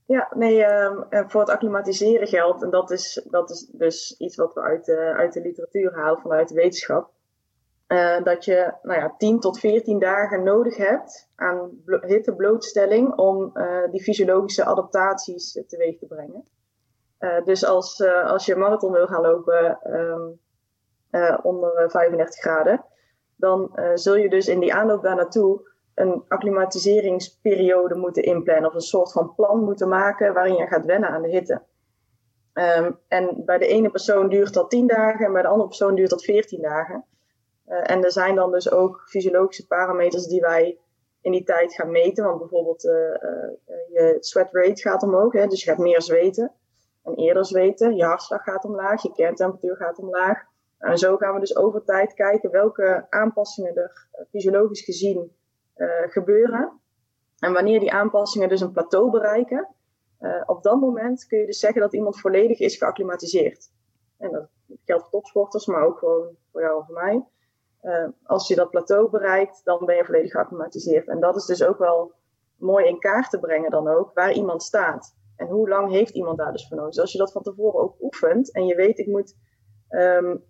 [0.06, 4.54] Ja, nee, um, voor het acclimatiseren geldt, en dat is, dat is dus iets wat
[4.54, 7.10] we uit de, uit de literatuur halen vanuit de wetenschap
[7.88, 13.90] uh, dat je nou ja, 10 tot 14 dagen nodig hebt aan hitteblootstelling om uh,
[13.90, 16.52] die fysiologische adaptaties teweeg te brengen.
[17.44, 20.40] Dus als, als je marathon wil gaan lopen um,
[21.42, 22.84] onder 35 graden,
[23.36, 28.80] dan zul je dus in die aanloop daar naartoe een acclimatiseringsperiode moeten inplannen of een
[28.80, 31.62] soort van plan moeten maken waarin je gaat wennen aan de hitte.
[32.54, 35.94] Um, en bij de ene persoon duurt dat 10 dagen en bij de andere persoon
[35.94, 37.04] duurt dat 14 dagen.
[37.68, 40.78] Uh, en er zijn dan dus ook fysiologische parameters die wij
[41.20, 42.24] in die tijd gaan meten.
[42.24, 43.50] Want bijvoorbeeld uh, uh,
[43.92, 46.52] je sweat rate gaat omhoog, hè, dus je gaat meer zweten
[47.02, 47.96] en eerder zweten.
[47.96, 50.42] Je hartslag gaat omlaag, je kerntemperatuur gaat omlaag.
[50.78, 55.36] En zo gaan we dus over tijd kijken welke aanpassingen er fysiologisch gezien
[56.08, 56.80] gebeuren.
[57.38, 59.68] En wanneer die aanpassingen dus een plateau bereiken,
[60.46, 63.70] op dat moment kun je dus zeggen dat iemand volledig is geacclimatiseerd.
[64.18, 64.48] En dat
[64.84, 67.24] geldt voor topsporters, maar ook gewoon voor jou en voor mij.
[67.84, 71.08] Uh, als je dat plateau bereikt, dan ben je volledig geacclimatiseerd.
[71.08, 72.12] En dat is dus ook wel
[72.56, 75.16] mooi in kaart te brengen dan ook, waar iemand staat.
[75.36, 76.92] En hoe lang heeft iemand daar dus voor nodig.
[76.92, 79.36] Dus als je dat van tevoren ook oefent en je weet, ik moet,
[79.88, 80.44] um,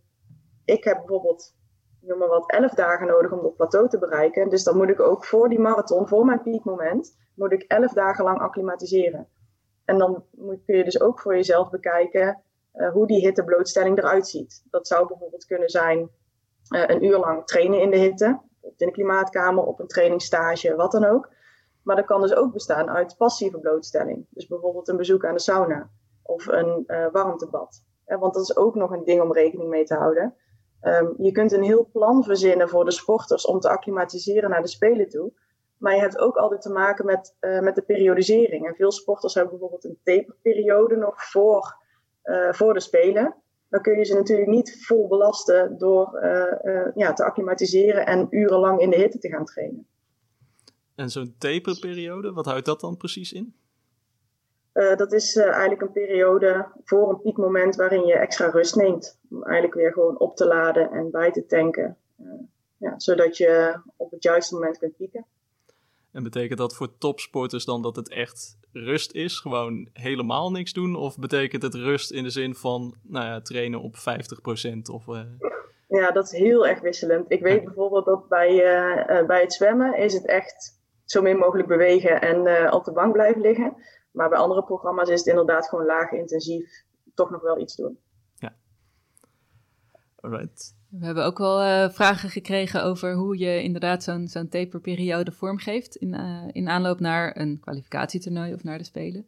[0.64, 1.54] ik heb bijvoorbeeld,
[2.00, 4.48] noem maar wat, elf dagen nodig om dat plateau te bereiken.
[4.48, 8.24] Dus dan moet ik ook voor die marathon, voor mijn piekmoment, moet ik elf dagen
[8.24, 9.28] lang acclimatiseren.
[9.84, 12.42] En dan moet, kun je dus ook voor jezelf bekijken
[12.74, 14.64] uh, hoe die hitteblootstelling eruit ziet.
[14.70, 16.10] Dat zou bijvoorbeeld kunnen zijn
[16.68, 18.40] een uur lang trainen in de hitte.
[18.60, 21.32] In de klimaatkamer, op een trainingsstage, wat dan ook.
[21.82, 24.26] Maar dat kan dus ook bestaan uit passieve blootstelling.
[24.30, 25.90] Dus bijvoorbeeld een bezoek aan de sauna
[26.22, 27.82] of een uh, warmtebad.
[28.06, 30.34] Ja, want dat is ook nog een ding om rekening mee te houden.
[30.82, 34.68] Um, je kunt een heel plan verzinnen voor de sporters om te acclimatiseren naar de
[34.68, 35.32] Spelen toe.
[35.78, 38.66] Maar je hebt ook altijd te maken met, met de periodisering.
[38.66, 41.76] En veel sporters hebben bijvoorbeeld een taperperiode nog voor,
[42.50, 43.34] voor de Spelen
[43.74, 48.26] dan kun je ze natuurlijk niet vol belasten door uh, uh, ja, te acclimatiseren en
[48.30, 49.86] urenlang in de hitte te gaan trainen.
[50.94, 53.54] En zo'n taperperiode, wat houdt dat dan precies in?
[54.74, 59.18] Uh, dat is eigenlijk een periode voor een piekmoment waarin je extra rust neemt.
[59.30, 61.96] Om eigenlijk weer gewoon op te laden en bij te tanken.
[62.76, 65.26] ja, zodat je op het juiste moment kunt pieken.
[66.12, 69.38] En betekent dat voor topsporters dan dat het echt rust is?
[69.38, 70.96] Gewoon helemaal niks doen?
[70.96, 74.00] Of betekent het rust in de zin van nou ja, trainen op 50%
[74.92, 75.06] of...
[75.06, 75.20] Uh...
[75.88, 77.24] Ja, dat is heel erg wisselend.
[77.28, 81.36] Ik weet bijvoorbeeld dat bij, uh, uh, bij het zwemmen is het echt zo min
[81.36, 83.76] mogelijk bewegen en op de bank blijven liggen.
[84.10, 86.84] Maar bij andere programma's is het inderdaad gewoon laag intensief
[87.14, 87.98] toch nog wel iets doen.
[88.34, 88.54] Ja.
[90.20, 90.76] Alright.
[90.98, 96.14] We hebben ook wel uh, vragen gekregen over hoe je inderdaad zo'n taperperiode vormgeeft in,
[96.14, 99.26] uh, in aanloop naar een kwalificatietoernooi of naar de Spelen.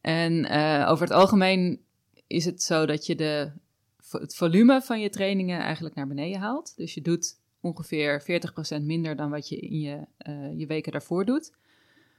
[0.00, 1.80] En uh, over het algemeen
[2.26, 3.50] is het zo dat je de,
[4.10, 6.76] het volume van je trainingen eigenlijk naar beneden haalt.
[6.76, 8.22] Dus je doet ongeveer
[8.80, 10.06] 40% minder dan wat je in je,
[10.56, 11.54] je weken daarvoor doet.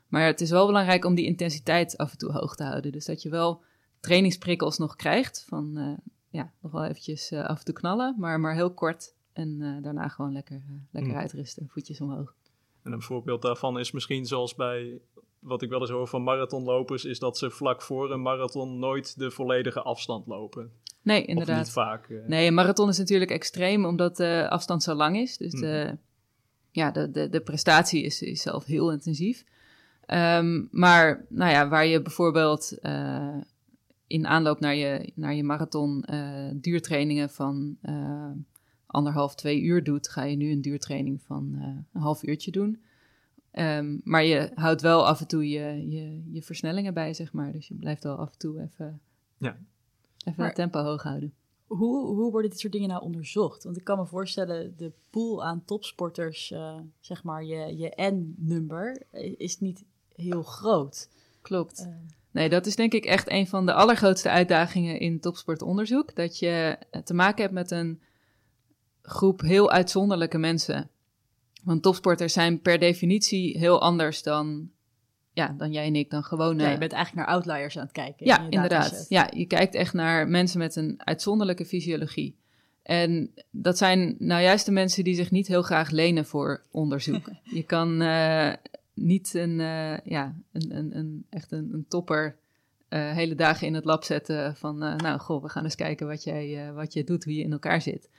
[0.08, 2.92] Maar het is wel belangrijk om die intensiteit af en toe hoog te houden.
[2.92, 3.64] Dus dat je wel
[4.00, 6.00] trainingsprikkels nog krijgt van
[6.30, 9.14] ja, nog wel eventjes uh, af en toe knallen, maar, maar heel kort.
[9.34, 11.20] En uh, daarna gewoon lekker, uh, lekker mm.
[11.20, 12.34] uitrusten, voetjes omhoog.
[12.84, 15.02] En een voorbeeld daarvan is misschien zoals bij
[15.40, 19.20] wat ik wel eens hoor van marathonlopers, is dat ze vlak voor een marathon nooit
[19.20, 20.72] de volledige afstand lopen.
[21.02, 21.56] Nee, inderdaad.
[21.56, 22.10] Of niet vaak.
[22.28, 25.38] Nee, een marathon is natuurlijk extreem omdat de afstand zo lang is.
[25.38, 26.00] Dus de, Mm.
[26.72, 29.46] ja, de, de, de prestatie is, is zelf heel intensief.
[30.08, 33.36] Um, maar nou ja, waar je bijvoorbeeld uh,
[34.10, 38.32] in aanloop naar je, naar je marathon uh, duurtrainingen van uh,
[38.86, 42.82] anderhalf, twee uur doet, ga je nu een duurtraining van uh, een half uurtje doen.
[43.52, 47.52] Um, maar je houdt wel af en toe je, je, je, versnellingen bij, zeg maar.
[47.52, 49.02] Dus je blijft wel af en toe even,
[49.38, 49.58] ja.
[50.26, 51.34] even het tempo hoog houden.
[51.68, 53.64] Hoe, hoe worden dit soort dingen nou onderzocht?
[53.64, 56.54] Want ik kan me voorstellen, de pool aan topsporters,
[57.00, 59.04] zeg maar, je, je N-nummer,
[59.38, 59.84] is niet
[60.16, 61.10] heel groot.
[61.42, 61.88] Klopt.
[62.40, 66.16] Nee, dat is denk ik echt een van de allergrootste uitdagingen in topsportonderzoek.
[66.16, 68.02] Dat je te maken hebt met een
[69.02, 70.90] groep heel uitzonderlijke mensen.
[71.64, 74.70] Want topsporters zijn per definitie heel anders dan,
[75.34, 76.60] ja, dan jij en ik, dan gewoon.
[76.60, 78.26] Ja, je bent eigenlijk naar outliers aan het kijken.
[78.26, 79.06] Ja, inderdaad.
[79.10, 82.38] Ja, je kijkt echt naar mensen met een uitzonderlijke fysiologie.
[82.84, 87.30] En dat zijn nou juist de mensen die zich niet heel graag lenen voor onderzoek.
[87.60, 88.54] je kan uh,
[89.02, 92.36] niet een, uh, ja, een, een, een, echt een, een topper
[92.90, 96.24] uh, hele dagen in het lab zetten van, nou goh, we gaan eens kijken wat
[96.24, 98.10] jij, wat je doet, hoe je in elkaar zit.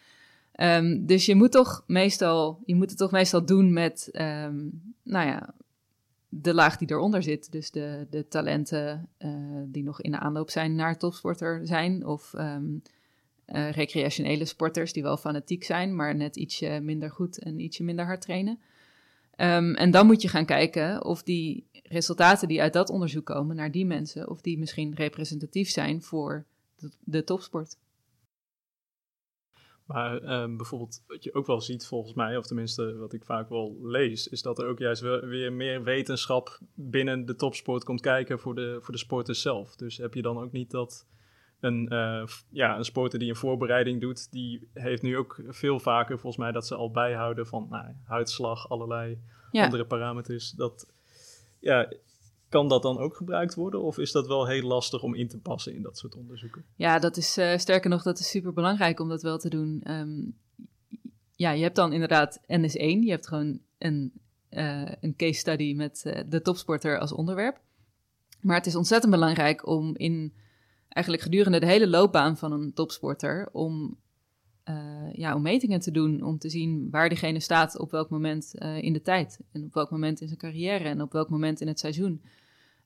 [0.60, 5.26] Um, dus je moet toch meestal, je moet het toch meestal doen met, um, nou
[5.26, 5.54] ja,
[6.28, 7.52] de laag die eronder zit.
[7.52, 9.08] Dus de, de talenten
[9.66, 12.06] die nog in de aanloop zijn naar topsporter zijn.
[12.06, 12.82] Of um,
[13.70, 18.20] recreationele sporters die wel fanatiek zijn, maar net ietsje minder goed en ietsje minder hard
[18.20, 18.58] trainen.
[19.40, 23.56] Um, en dan moet je gaan kijken of die resultaten die uit dat onderzoek komen
[23.56, 26.46] naar die mensen, of die misschien representatief zijn voor
[27.04, 27.76] de, topsport.
[29.84, 33.48] Maar um, bijvoorbeeld, wat je ook wel ziet volgens mij, of tenminste wat ik vaak
[33.48, 38.38] wel lees, is dat er ook juist weer meer wetenschap binnen de topsport komt kijken
[38.38, 39.76] voor de, voor de sporters zelf.
[39.76, 41.06] Dus heb je dan ook niet dat
[41.60, 46.18] een, uh, ja, een sporter die een voorbereiding doet, die heeft nu ook veel vaker
[46.18, 49.18] volgens mij dat ze al bijhouden van nou, huidslag, allerlei
[49.50, 49.64] ja.
[49.64, 50.50] andere parameters.
[50.50, 50.92] Dat,
[51.58, 51.92] ja,
[52.48, 53.82] kan dat dan ook gebruikt worden?
[53.82, 56.64] Of is dat wel heel lastig om in te passen in dat soort onderzoeken?
[56.76, 59.82] Ja, dat is uh, sterker nog, dat is super belangrijk om dat wel te doen.
[59.90, 60.36] Um,
[61.36, 64.12] ja, je hebt dan inderdaad NS1, je hebt gewoon een,
[64.50, 67.60] uh, een case study met de topsporter als onderwerp.
[68.40, 70.32] Maar het is ontzettend belangrijk om in
[70.92, 73.98] eigenlijk gedurende de hele loopbaan van een topsporter, om,
[75.12, 78.92] ja, om metingen te doen, om te zien waar diegene staat op welk moment in
[78.92, 79.40] de tijd.
[79.52, 82.22] En op welk moment in zijn carrière en op welk moment in het seizoen.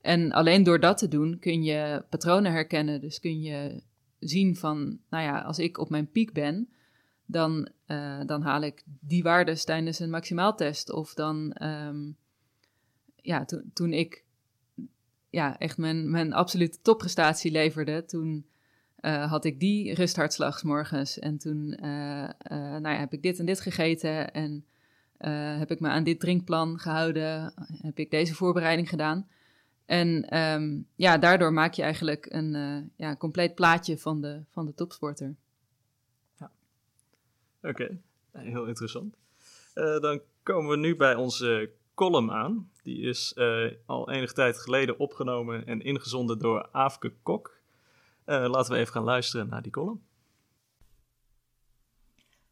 [0.00, 3.00] En alleen door dat te doen kun je patronen herkennen.
[3.00, 3.82] Dus kun je
[4.18, 6.68] zien van, nou ja, als ik op mijn piek ben,
[7.26, 10.92] dan, uh, dan haal ik die waardes tijdens een maximaaltest.
[10.92, 12.16] Of dan, um,
[13.16, 14.23] ja, to toen ik
[15.34, 18.46] ja, echt mijn, mijn absolute topprestatie leverde, toen
[19.00, 21.18] uh, had ik die rusthartslag morgens.
[21.18, 24.64] En toen uh, nou ja, heb ik dit en dit gegeten en
[25.58, 29.28] heb ik me aan dit drinkplan gehouden, heb ik deze voorbereiding gedaan.
[29.86, 34.74] En um, ja, daardoor maak je eigenlijk een ja, compleet plaatje van de, van de
[34.74, 35.34] topsporter.
[36.38, 36.50] Ja.
[37.62, 37.98] Oké,
[38.32, 39.16] heel interessant.
[39.74, 42.70] Dan komen we nu bij onze column aan.
[42.82, 47.58] Die is uh, al enige tijd geleden opgenomen en ingezonden door Aafke Kok.
[48.24, 50.02] laten we even gaan luisteren naar die column.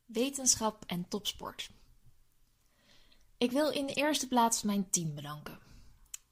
[0.07, 1.70] Wetenschap en topsport.
[3.38, 5.59] Ik wil in de eerste plaats mijn team bedanken.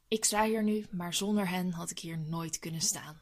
[0.09, 3.21] Ik sta hier nu, maar zonder hen had ik hier nooit kunnen staan.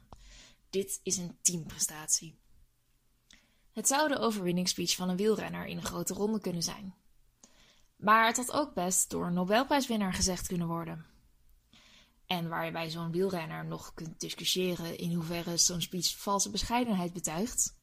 [0.70, 2.38] Dit is een teamprestatie.
[3.72, 6.94] Het zou de overwinningsspeech van een wielrenner in een grote ronde kunnen zijn.
[7.98, 11.06] Maar het had ook best door een Nobelprijswinnaar gezegd kunnen worden.
[12.26, 17.12] En waar je bij zo'n wielrenner nog kunt discussiëren in hoeverre zo'n speech valse bescheidenheid
[17.12, 17.76] betuigt,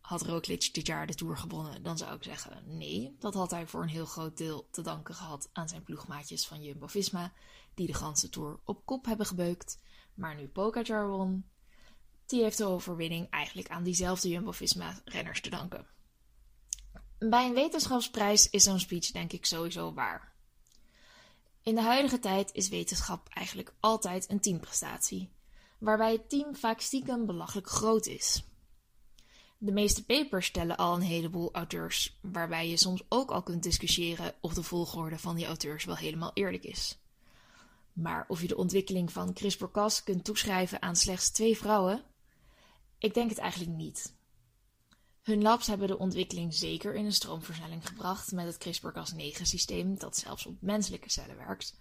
[0.00, 3.16] had Roglic dit jaar de Tour gewonnen, dan zou ik zeggen nee.
[3.18, 6.62] Dat had hij voor een heel groot deel te danken gehad aan zijn ploegmaatjes van
[6.62, 7.32] Jumbo-Visma,
[7.74, 9.80] die de ganse Tour op kop hebben gebeukt.
[10.14, 11.50] Maar nu Pogacar won,
[12.26, 15.86] die heeft de overwinning eigenlijk aan diezelfde Jumbo-Visma-renners te danken.
[17.24, 20.32] Bij een wetenschapsprijs is zo'n speech denk ik sowieso waar.
[21.62, 25.30] In de huidige tijd is wetenschap eigenlijk altijd een teamprestatie,
[25.78, 28.44] waarbij het team vaak stiekem belachelijk groot is.
[29.58, 34.34] De meeste papers stellen al een heleboel auteurs, waarbij je soms ook al kunt discussiëren
[34.40, 36.98] of de volgorde van die auteurs wel helemaal eerlijk is.
[37.92, 42.02] Maar of je de ontwikkeling van CRISPR-Cas kunt toeschrijven aan slechts twee vrouwen?
[42.98, 44.14] Ik denk het eigenlijk niet.
[45.22, 50.46] Hun labs hebben de ontwikkeling zeker in een stroomversnelling gebracht met het CRISPR-Cas9-systeem dat zelfs
[50.46, 51.80] op menselijke cellen werkt.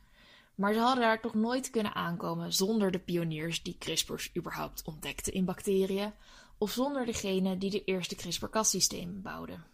[0.56, 5.34] Maar ze hadden daar toch nooit kunnen aankomen zonder de pioniers die CRISPR's überhaupt ontdekten
[5.34, 6.14] in bacteriën,
[6.58, 9.66] of zonder degene die de eerste CRISPR-Cas-systeem bouwden.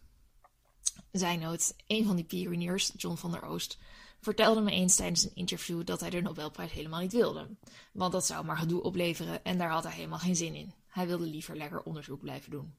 [1.12, 3.78] Zijnoot, een van die pioniers, John van der Oost,
[4.22, 7.50] vertelde me eens tijdens een interview dat hij de Nobelprijs helemaal niet wilde.
[7.94, 10.74] Want dat zou maar gedoe opleveren en daar had hij helemaal geen zin in.
[10.88, 12.76] Hij wilde liever lekker onderzoek blijven doen.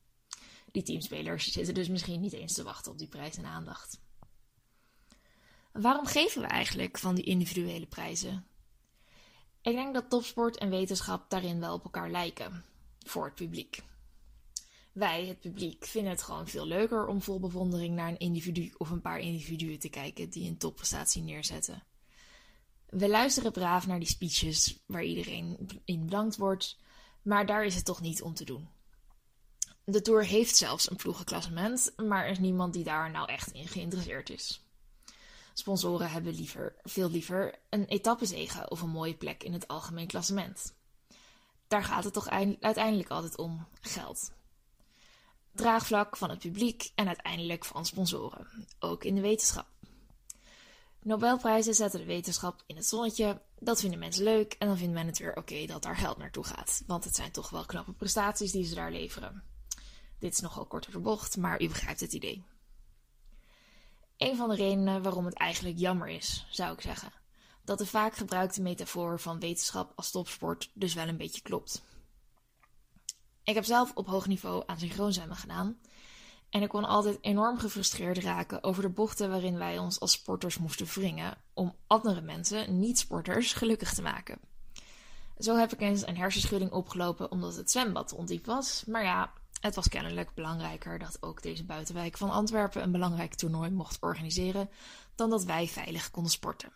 [0.70, 4.00] Die teamspelers zitten dus misschien niet eens te wachten op die prijs en aandacht.
[5.72, 8.46] Waarom geven we eigenlijk van die individuele prijzen?
[9.62, 12.64] Ik denk dat topsport en wetenschap daarin wel op elkaar lijken,
[13.06, 13.82] voor het publiek.
[14.92, 18.90] Wij, het publiek, vinden het gewoon veel leuker om vol bewondering naar een individu of
[18.90, 21.82] een paar individuen te kijken die een topprestatie neerzetten.
[22.86, 26.78] We luisteren braaf naar die speeches waar iedereen in bedankt wordt,
[27.22, 28.68] maar daar is het toch niet om te doen.
[29.90, 33.68] De Tour heeft zelfs een ploegenklassement, maar er is niemand die daar nou echt in
[33.68, 34.64] geïnteresseerd is.
[35.54, 40.74] Sponsoren hebben liever, veel liever een etappezege of een mooie plek in het algemeen klassement.
[41.68, 42.28] Daar gaat het toch
[42.60, 44.32] uiteindelijk altijd om geld.
[45.52, 49.66] Draagvlak van het publiek en uiteindelijk van sponsoren, ook in de wetenschap.
[51.02, 53.42] Nobelprijzen zetten de wetenschap in het zonnetje.
[53.58, 56.44] Dat vinden mensen leuk en dan vindt men het weer oké dat daar geld naartoe
[56.44, 56.82] gaat.
[56.86, 59.56] Want het zijn toch wel knappe prestaties die ze daar leveren.
[60.18, 62.44] Dit is nogal kort de bocht, maar u begrijpt het idee.
[64.16, 67.12] Een van de redenen waarom het eigenlijk jammer is, zou ik zeggen,
[67.64, 71.82] dat de vaak gebruikte metafoor van wetenschap als topsport dus wel een beetje klopt.
[73.42, 75.78] Ik heb zelf op hoog niveau aan synchroonzwemmen gedaan
[76.50, 80.58] en ik kon altijd enorm gefrustreerd raken over de bochten waarin wij ons als sporters
[80.58, 84.38] moesten wringen om andere mensen, niet-sporters, gelukkig te maken.
[85.38, 89.74] Zo heb ik eens een hersenschudding opgelopen omdat het zwembad ondiep was, maar ja, het
[89.74, 94.70] was kennelijk belangrijker dat ook deze buitenwijk van Antwerpen een belangrijk toernooi mocht organiseren
[95.14, 96.72] dan dat wij veilig konden sporten.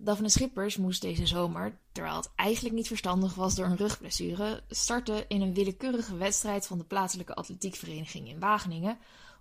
[0.00, 5.28] Daphne Schippers moest deze zomer, terwijl het eigenlijk niet verstandig was door een rugblessure, starten
[5.28, 8.98] in een willekeurige wedstrijd van de plaatselijke atletiekvereniging in Wageningen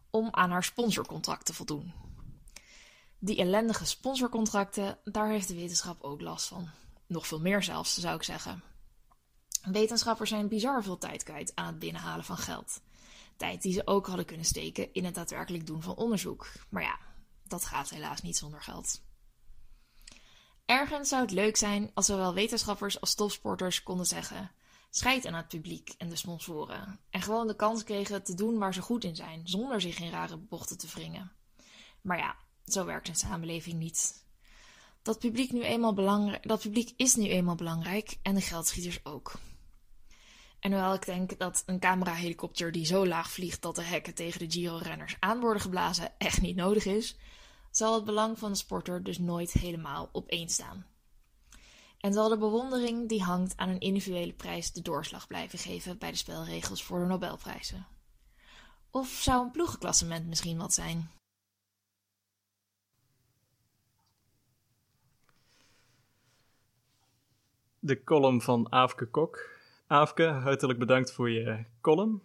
[0.09, 1.93] om aan haar sponsorcontract te voldoen.
[3.19, 6.69] Die ellendige sponsorcontracten, daar heeft de wetenschap ook last van.
[7.07, 8.63] Nog veel meer zelfs, zou ik zeggen.
[9.63, 12.81] Wetenschappers zijn bizar veel tijd kwijt aan het binnenhalen van geld.
[13.35, 16.47] Tijd die ze ook hadden kunnen steken in het daadwerkelijk doen van onderzoek.
[16.69, 16.99] Maar ja,
[17.43, 19.01] dat gaat helaas niet zonder geld.
[20.65, 24.51] Ergens zou het leuk zijn als zowel wetenschappers als topsporters konden zeggen:
[24.89, 26.99] scheid aan het publiek en de sponsoren.
[27.09, 30.11] En gewoon de kans kregen te doen waar ze goed in zijn, zonder zich in
[30.11, 31.31] rare bochten te wringen.
[32.01, 32.35] Maar ja,
[32.65, 34.25] zo werkt een samenleving niet.
[35.07, 39.33] Dat publiek, nu eenmaal belangrijk, dat publiek is nu eenmaal belangrijk en de geldschieters ook.
[40.59, 44.39] En hoewel ik denk dat een camera-helikopter die zo laag vliegt dat de hekken tegen
[44.39, 47.17] de Giro-renners aan worden geblazen echt niet nodig is,
[47.71, 50.85] zal het belang van de sporter dus nooit helemaal op één staan.
[51.99, 56.11] En zal de bewondering die hangt aan een individuele prijs de doorslag blijven geven bij
[56.11, 57.87] de spelregels voor de Nobelprijzen?
[58.91, 61.16] Of zou een ploegenklassement misschien wat zijn?
[67.87, 69.49] De column van Aafke Kok.
[69.87, 72.21] Aafke, hartelijk bedankt voor je column.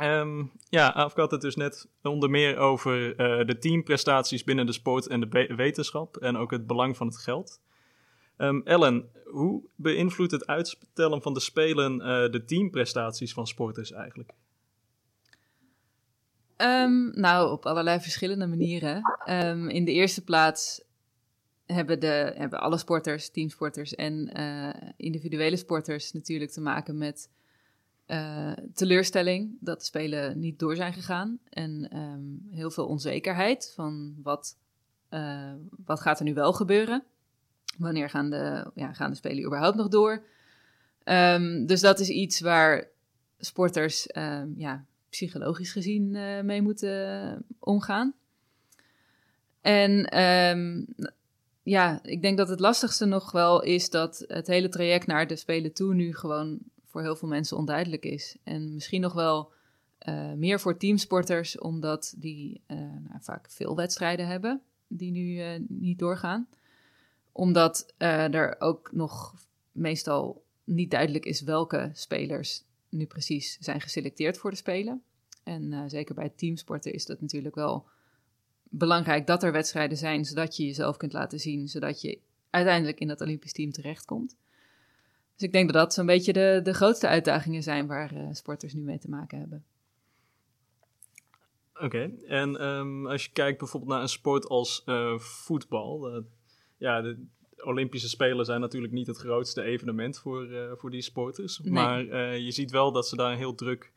[0.00, 4.72] Um, ja, Aafke had het dus net onder meer over uh, de teamprestaties binnen de
[4.72, 7.60] sport en de wetenschap en ook het belang van het geld.
[8.36, 14.32] Um, Ellen, hoe beïnvloedt het uitstellen van de Spelen uh, de teamprestaties van sporters eigenlijk?
[16.56, 19.02] Um, nou, op allerlei verschillende manieren.
[19.68, 20.88] in de eerste plaats
[21.72, 27.28] hebben, de, hebben alle sporters, teamsporters en uh, individuele sporters natuurlijk te maken met
[28.06, 31.38] uh, teleurstelling dat de spelen niet door zijn gegaan.
[31.48, 34.56] En um, heel veel onzekerheid van wat,
[35.10, 35.52] uh,
[35.84, 37.04] wat gaat er nu wel gebeuren?
[37.78, 40.24] Wanneer gaan de, ja, gaan de spelen überhaupt nog door?
[41.04, 42.88] Um, dus dat is iets waar
[43.38, 46.10] sporters um, ja, psychologisch gezien
[46.46, 48.14] mee moeten omgaan.
[49.60, 50.04] En
[51.62, 55.36] ja, ik denk dat het lastigste nog wel is dat het hele traject naar de
[55.36, 58.36] Spelen toe nu gewoon voor heel veel mensen onduidelijk is.
[58.44, 59.52] En misschien nog wel
[60.08, 65.66] uh, meer voor teamsporters, omdat die uh, nou, vaak veel wedstrijden hebben die nu uh,
[65.68, 66.48] niet doorgaan.
[67.32, 69.34] Omdat er ook nog
[69.72, 75.02] meestal niet duidelijk is welke spelers nu precies zijn geselecteerd voor de Spelen.
[75.44, 77.86] En zeker bij teamsporten is dat natuurlijk wel
[78.72, 82.18] belangrijk dat er wedstrijden zijn, zodat je jezelf kunt laten zien, zodat je
[82.50, 84.36] uiteindelijk in dat Olympisch team terechtkomt.
[85.34, 88.74] Dus ik denk dat dat zo'n beetje de, de grootste uitdagingen zijn waar uh, sporters
[88.74, 89.64] nu mee te maken hebben.
[91.74, 96.16] Oké, en um, als je kijkt bijvoorbeeld naar een sport als uh, voetbal.
[96.16, 96.22] Uh,
[96.76, 100.48] ja, de Olympische Spelen zijn natuurlijk niet het grootste evenement voor,
[100.78, 101.58] voor die sporters.
[101.58, 101.72] Nee.
[101.72, 102.04] Maar
[102.36, 103.92] je ziet wel dat ze daar een heel druk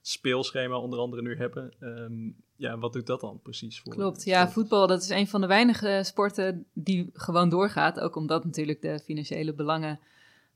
[0.00, 1.74] speelschema onder andere nu hebben.
[1.80, 3.92] Um, ja, wat doet dat dan precies voor?
[3.92, 8.00] Klopt, ja, voetbal dat is een van de weinige sporten die gewoon doorgaat.
[8.00, 10.00] Ook omdat natuurlijk de financiële belangen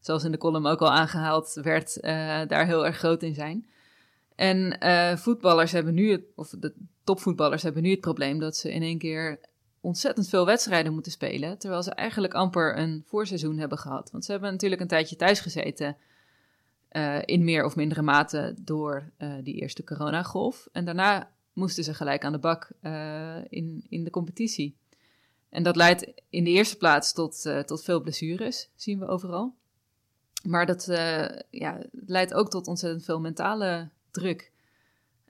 [0.01, 2.03] zoals in de column ook al aangehaald werd, uh,
[2.47, 3.67] daar heel erg groot in zijn.
[4.35, 6.75] En uh, voetballers hebben nu, het, of de
[7.05, 9.41] topvoetballers hebben nu het probleem dat ze in één keer
[9.81, 14.11] ontzettend veel wedstrijden moeten spelen, terwijl ze eigenlijk amper een voorseizoen hebben gehad.
[14.11, 15.97] Want ze hebben natuurlijk een tijdje thuis gezeten,
[16.93, 19.11] uh, in meer of mindere mate door
[19.43, 20.69] die eerste coronagolf.
[20.73, 22.71] En daarna moesten ze gelijk aan de bak
[23.49, 24.77] in, in de competitie.
[25.49, 29.55] En dat leidt in de eerste plaats tot, tot veel blessures, zien we overal.
[30.43, 30.85] Maar dat
[31.51, 34.53] ja, leidt ook tot ontzettend veel mentale druk.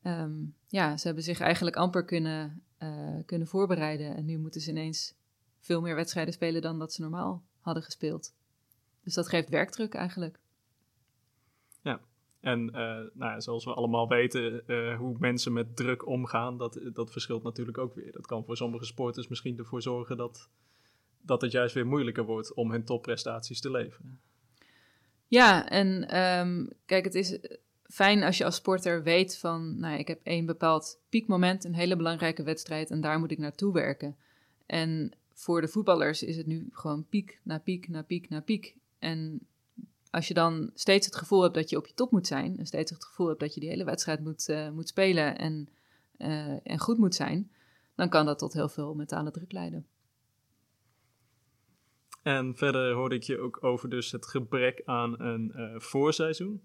[0.03, 0.33] Ehm,
[0.67, 2.63] ja, ze hebben zich eigenlijk amper kunnen,
[3.27, 4.17] kunnen voorbereiden.
[4.17, 5.15] En nu moeten ze ineens
[5.63, 8.33] veel meer wedstrijden spelen dan dat ze normaal hadden gespeeld.
[9.03, 10.39] Dus dat geeft werkdruk eigenlijk.
[12.43, 16.81] Ja, en uh, nou, zoals we allemaal weten, uh, hoe mensen met druk omgaan, dat,
[16.93, 18.13] dat verschilt natuurlijk ook weer.
[18.13, 20.49] Dat kan voor sommige sporters misschien ervoor zorgen dat,
[21.21, 24.21] dat het juist weer moeilijker wordt om hun topprestaties te leveren.
[25.27, 27.39] Ja, en um, kijk, het is
[27.83, 31.97] fijn als je als sporter weet van, nou, ik heb één bepaald piekmoment, een hele
[31.97, 34.17] belangrijke wedstrijd en daar moet ik naartoe werken.
[34.67, 38.77] En voor de voetballers is het nu gewoon piek na piek na piek na piek.
[38.99, 39.47] En
[40.13, 42.67] als je dan steeds het gevoel hebt dat je op je top moet zijn, en
[42.67, 45.69] steeds het gevoel hebt dat je die hele wedstrijd moet, uh, moet spelen en,
[46.19, 47.51] uh, en goed moet zijn,
[47.95, 49.87] dan kan dat tot heel veel mentale druk leiden.
[52.23, 56.63] En verder hoorde ik je ook over dus het gebrek aan een uh, voorseizoen.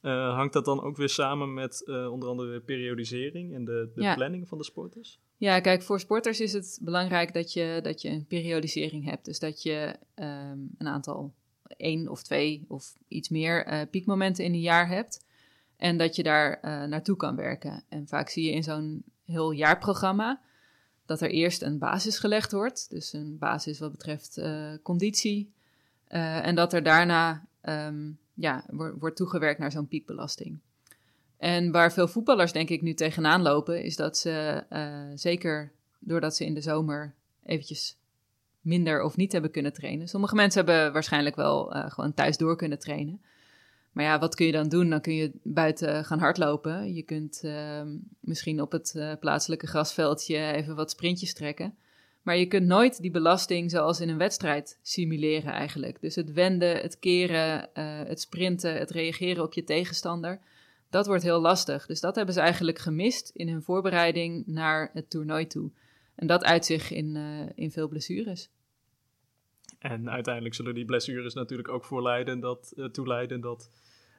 [0.00, 4.58] hangt dat dan ook weer samen met onder andere periodisering en de, de planning van
[4.58, 5.20] de sporters?
[5.36, 9.24] Ja, kijk, voor sporters is het belangrijk dat je, dat je een periodisering hebt.
[9.24, 11.34] Dus dat je um, een aantal,
[11.76, 15.24] één of twee of iets meer uh, piekmomenten in een jaar hebt.
[15.76, 17.82] En dat je daar uh, naartoe kan werken.
[17.88, 20.40] En vaak zie je in zo'n heel jaarprogramma
[21.06, 22.90] dat er eerst een basis gelegd wordt.
[22.90, 25.52] Dus een basis wat betreft uh, conditie.
[26.08, 28.64] en dat er daarna um, ja,
[28.98, 30.58] wordt toegewerkt naar zo'n piekbelasting.
[31.36, 34.64] En waar veel voetballers denk ik nu tegenaan lopen, is dat ze
[35.14, 37.14] zeker doordat ze in de zomer
[37.44, 37.96] eventjes
[38.60, 40.08] minder of niet hebben kunnen trainen.
[40.08, 43.20] Sommige mensen hebben waarschijnlijk wel uh, gewoon thuis door kunnen trainen.
[43.92, 44.90] Maar ja, wat kun je dan doen?
[44.90, 46.94] Dan kun je buiten gaan hardlopen.
[46.94, 47.82] Je kunt uh,
[48.20, 51.74] misschien op het uh, plaatselijke grasveldje even wat sprintjes trekken.
[52.22, 56.00] Maar je kunt nooit die belasting zoals in een wedstrijd simuleren eigenlijk.
[56.00, 57.68] Dus het wenden, het keren,
[58.06, 60.40] het sprinten, het reageren op je tegenstander
[60.90, 61.86] dat wordt heel lastig.
[61.86, 65.70] Dus dat hebben ze eigenlijk gemist in hun voorbereiding naar het toernooi toe.
[66.18, 68.50] En dat uit zich in, uh, in veel blessures.
[69.78, 73.70] En uiteindelijk zullen die blessures natuurlijk ook voor leiden dat, uh, toeleiden dat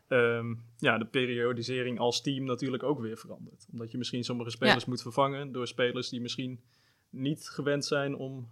[0.07, 3.65] um, ja, de periodisering als team natuurlijk ook weer verandert.
[3.71, 6.61] Omdat je misschien sommige spelers moet vervangen door spelers die misschien
[7.09, 8.49] niet gewend zijn om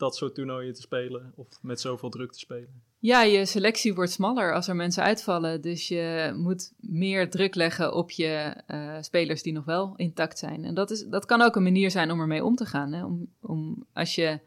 [0.00, 2.82] dat soort toernooien te spelen of met zoveel druk te spelen.
[2.98, 5.60] Ja, je selectie wordt smaller als er mensen uitvallen.
[5.60, 10.64] Dus je moet meer druk leggen op je uh, spelers die nog wel intact zijn.
[10.64, 12.92] En dat, is, dat kan ook een manier zijn om ermee om te gaan.
[12.92, 13.04] Hè?
[13.04, 14.40] Om, om als je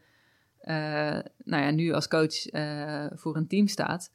[0.64, 4.12] uh, nou ja, nu als coach uh, voor een team staat,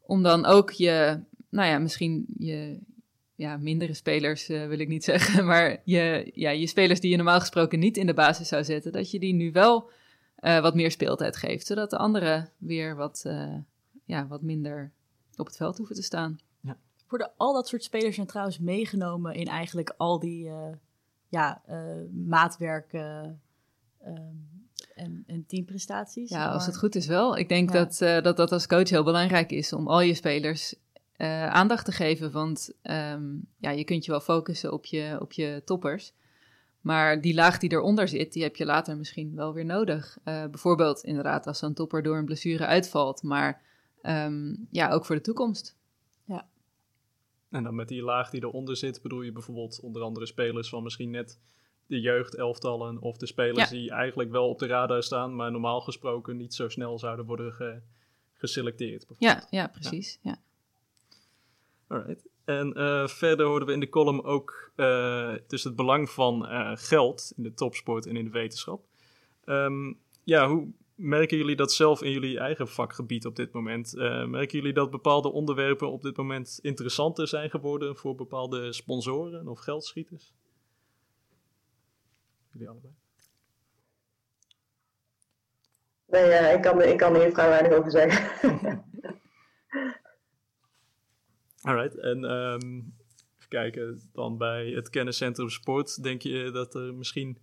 [0.00, 2.78] om dan ook je, nou ja, misschien je
[3.34, 7.40] ja, mindere spelers wil ik niet zeggen, maar je, ja, je spelers die je normaal
[7.40, 9.90] gesproken niet in de basis zou zetten, dat je die nu wel
[10.40, 11.66] uh, wat meer speeltijd geeft.
[11.66, 13.56] Zodat de anderen weer wat, uh,
[14.04, 14.92] ja, wat minder
[15.36, 16.38] op het veld hoeven te staan.
[16.60, 16.76] Ja.
[17.08, 20.68] Worden al dat soort spelers zijn trouwens meegenomen in eigenlijk al die uh,
[21.28, 21.62] ja,
[22.26, 23.32] maatwerk ehm,
[24.94, 26.30] en, en, teamprestaties?
[26.30, 27.36] Ja, als het goed is wel.
[27.36, 30.74] Ik denk dat, dat dat als coach heel belangrijk is om al je spelers
[31.48, 32.32] aandacht te geven.
[32.32, 36.12] Want um, ja, je kunt je wel focussen op je, op je toppers.
[36.80, 40.18] Maar die laag die eronder zit, die heb je later misschien wel weer nodig.
[40.18, 43.62] Uh, bijvoorbeeld inderdaad als zo'n topper door een blessure uitvalt, maar
[44.02, 45.76] um, ja, ook voor de toekomst.
[46.24, 46.46] Ja.
[47.50, 50.82] En dan met die laag die eronder zit, bedoel je bijvoorbeeld onder andere spelers van
[50.82, 51.38] misschien net
[51.86, 56.36] de jeugdelftallen of de spelers die eigenlijk wel op de radar staan, maar normaal gesproken
[56.36, 57.80] niet zo snel zouden worden ge
[58.34, 59.06] geselecteerd.
[59.18, 60.18] Ja, ja, precies.
[60.22, 60.30] Ja.
[60.30, 61.16] ja.
[61.86, 62.29] Alright.
[62.44, 66.72] En uh, verder hoorden we in de column ook uh, dus het belang van uh,
[66.74, 68.84] geld in de topsport en in de wetenschap.
[69.44, 73.94] Um, ja, hoe merken jullie dat zelf in jullie eigen vakgebied op dit moment?
[74.26, 79.58] merken jullie dat bepaalde onderwerpen op dit moment interessanter zijn geworden voor bepaalde sponsoren of
[79.60, 80.34] geldschieters?
[82.52, 82.94] Jullie allebei.
[86.06, 88.84] Nee, ik, kan, ik kan hier vrij weinig over zeggen.
[91.60, 92.94] Alright, en um,
[93.38, 97.38] even kijken, dan bij het kenniscentrum sport, denk je dat er misschien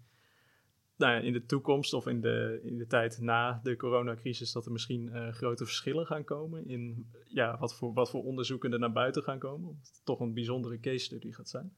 [0.98, 4.66] nou ja, in de toekomst of in de, in de tijd na de coronacrisis, dat
[4.66, 8.80] er misschien uh, grote verschillen gaan komen in ja, wat, voor, wat voor onderzoeken er
[8.80, 9.80] naar buiten gaan komen?
[9.84, 11.74] Het toch een bijzondere case study gaat zijn.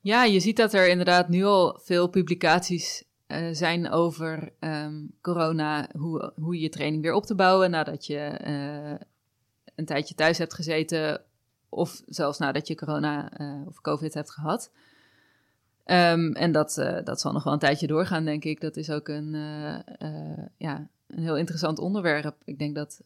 [0.00, 5.88] Ja, je ziet dat er inderdaad nu al veel publicaties uh, zijn over um, corona,
[5.96, 9.06] hoe, hoe je training weer op te bouwen nadat je uh,
[9.74, 11.20] een tijdje thuis hebt gezeten,
[11.68, 14.70] of zelfs nadat je corona uh, of COVID hebt gehad.
[15.84, 18.60] Ehm, en dat, dat zal nog wel een tijdje doorgaan, denk ik.
[18.60, 19.32] Dat is ook een,
[20.56, 22.36] ja, een heel interessant onderwerp.
[22.44, 23.00] Ik denk dat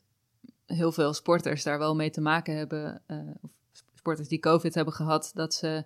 [0.66, 3.03] heel veel sporters daar wel mee te maken hebben,
[3.41, 3.51] of
[3.95, 5.85] sporters die COVID hebben gehad, dat ze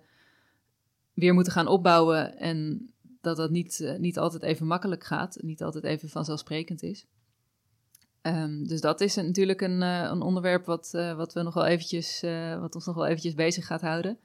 [1.13, 2.89] weer moeten gaan opbouwen en
[3.21, 7.05] dat dat niet, niet altijd even makkelijk gaat, niet altijd even vanzelfsprekend is.
[8.27, 11.65] Um, dus dat is natuurlijk een, uh, een onderwerp wat, uh, wat, we nog wel
[11.65, 14.17] eventjes, uh, wat ons nog wel eventjes bezig gaat houden.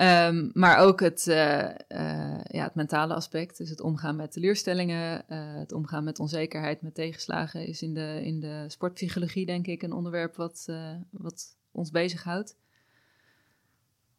[0.00, 5.24] Um, maar ook het, ja, het mentale aspect, dus het omgaan met teleurstellingen,
[5.58, 9.92] het omgaan met onzekerheid, met tegenslagen, is in de, in de sportpsychologie denk ik een
[9.92, 10.66] onderwerp wat,
[11.10, 12.56] wat ons bezighoudt.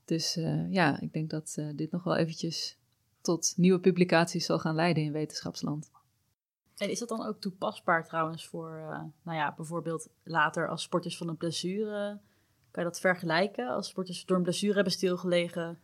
[0.05, 0.33] Dus
[0.69, 2.77] ja, ik denk dat dit nog wel eventjes
[3.21, 5.89] tot nieuwe publicaties zal gaan leiden in wetenschapsland.
[6.77, 11.17] En is dat dan ook toepasbaar trouwens voor, uh, nou ja, bijvoorbeeld later als sporters
[11.17, 12.19] van een blessure,
[12.71, 13.67] kan je dat vergelijken?
[13.67, 15.79] Als sporters door een blessure hebben stilgelegen,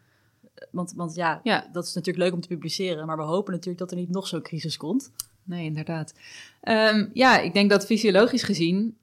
[0.71, 3.79] want, want ja, ja, dat is natuurlijk leuk om te publiceren, maar we hopen natuurlijk
[3.79, 5.11] dat er niet nog zo'n crisis komt.
[5.43, 6.13] Nee, inderdaad.
[6.61, 8.97] Um, ja, ik denk dat fysiologisch gezien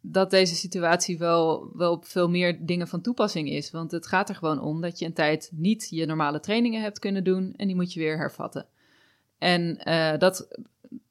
[0.00, 3.70] dat deze situatie wel, wel op veel meer dingen van toepassing is.
[3.70, 6.98] Want het gaat er gewoon om dat je een tijd niet je normale trainingen hebt
[6.98, 8.66] kunnen doen en die moet je weer hervatten.
[9.38, 10.48] En uh, dat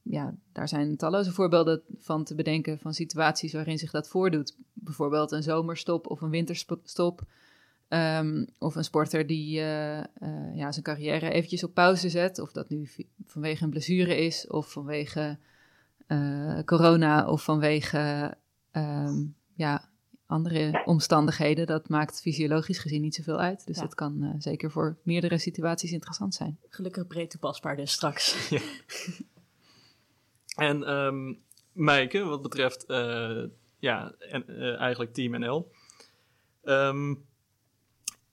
[0.09, 4.57] ja, daar zijn talloze voorbeelden van te bedenken van situaties waarin zich dat voordoet.
[4.73, 7.23] Bijvoorbeeld een zomerstop of een winterstop.
[7.89, 10.03] Um, of een sporter die uh, uh,
[10.55, 12.39] ja, zijn carrière eventjes op pauze zet.
[12.39, 12.89] Of dat nu
[13.25, 15.37] vanwege een blessure is, of vanwege
[16.07, 18.33] uh, corona, of vanwege
[18.71, 19.89] um, ja,
[20.25, 21.65] andere omstandigheden.
[21.67, 23.65] Dat maakt fysiologisch gezien niet zoveel uit.
[23.65, 23.81] Dus ja.
[23.81, 26.59] dat kan zeker voor meerdere situaties interessant zijn.
[26.69, 28.49] Gelukkig breed toepasbaar dus straks.
[28.49, 28.59] Ja.
[30.55, 33.43] En um, Meike, wat betreft uh,
[33.79, 35.71] ja, en, uh, eigenlijk Team NL.
[36.63, 37.25] Um,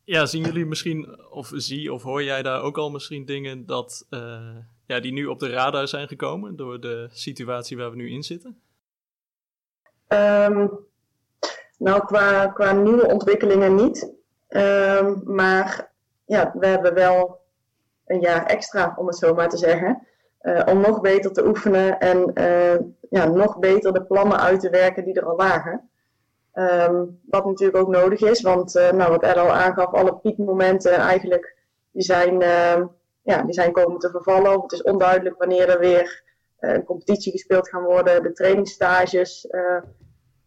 [0.04, 4.06] ja, zien jullie misschien, of zie of hoor jij daar ook al misschien dingen dat,
[4.10, 4.56] uh,
[4.86, 8.22] ja, die nu op de radar zijn gekomen door de situatie waar we nu in
[8.22, 8.60] zitten?
[10.08, 10.70] Um,
[11.78, 14.12] nou, qua, qua nieuwe ontwikkelingen niet.
[15.24, 15.92] maar
[16.24, 17.40] ja, we hebben wel
[18.06, 20.06] een jaar extra, om het zo maar te zeggen.
[20.42, 22.78] Uh, om nog beter te oefenen en uh,
[23.10, 25.90] ja, nog beter de plannen uit te werken die er al lagen.
[26.54, 30.92] Um, wat natuurlijk ook nodig is, want uh, nou, wat Ed al aangaf, alle piekmomenten
[30.92, 31.56] eigenlijk,
[31.90, 32.40] die zijn,
[33.22, 34.60] ja, die zijn komen te vervallen.
[34.60, 36.22] Het is onduidelijk wanneer er weer
[36.58, 38.22] een competitie gespeeld gaan worden.
[38.22, 39.46] De trainingsstages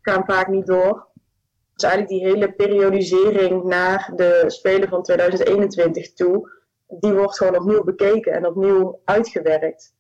[0.02, 1.08] gaan vaak niet door.
[1.76, 6.50] Dus eigenlijk die hele periodisering naar de Spelen van 2021 toe,
[6.88, 9.94] die wordt gewoon opnieuw bekeken en opnieuw uitgewerkt.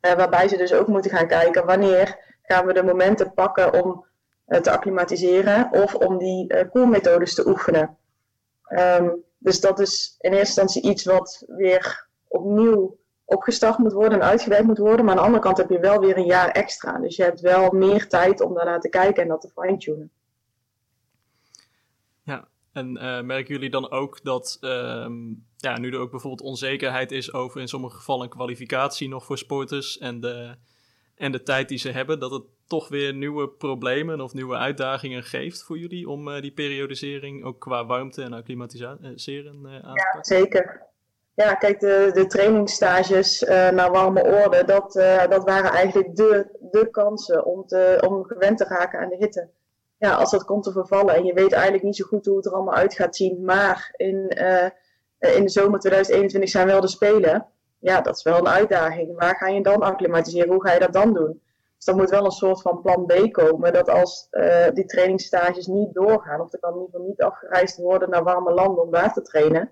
[0.00, 4.06] Uh, waarbij ze dus ook moeten gaan kijken wanneer gaan we de momenten pakken om
[4.46, 7.96] uh, te acclimatiseren of om die uh, te oefenen.
[8.68, 14.26] Um, dus dat is in eerste instantie iets wat weer opnieuw opgestart moet worden en
[14.26, 15.04] uitgewerkt moet worden.
[15.04, 16.98] Maar aan de andere kant heb je wel weer een jaar extra.
[16.98, 20.10] Dus je hebt wel meer tijd om daarnaar te kijken en dat te fine-tunen.
[22.72, 27.32] En uh, merken jullie dan ook dat um, ja, nu er ook bijvoorbeeld onzekerheid is
[27.32, 30.54] over in sommige gevallen een kwalificatie nog voor sporters en de,
[31.14, 35.22] en de tijd die ze hebben, dat het toch weer nieuwe problemen of nieuwe uitdagingen
[35.22, 39.80] geeft voor jullie om uh, die periodisering ook qua warmte en acclimatiseren uh, aan te
[39.80, 40.10] pakken?
[40.12, 40.82] Ja, zeker.
[41.34, 44.92] Ja, kijk, de, de trainingsstages naar warme orde, dat,
[45.30, 49.48] dat waren eigenlijk de, de kansen om, te, om gewend te raken aan de hitte
[50.02, 52.46] ja, als dat komt te vervallen en je weet eigenlijk niet zo goed hoe het
[52.46, 54.66] er allemaal uit gaat zien, maar in, uh,
[55.30, 57.46] in de zomer 2021 zijn wel de Spelen.
[57.78, 59.18] Ja, dat is wel een uitdaging.
[59.18, 60.52] Waar ga je dan acclimatiseren?
[60.52, 61.40] Hoe ga je dat dan doen?
[61.76, 65.66] Dus er moet wel een soort van plan B komen, dat als uh, die trainingsstages
[65.66, 68.90] niet doorgaan, of er kan in ieder geval niet afgereisd worden naar warme landen om
[68.90, 69.70] daar te trainen,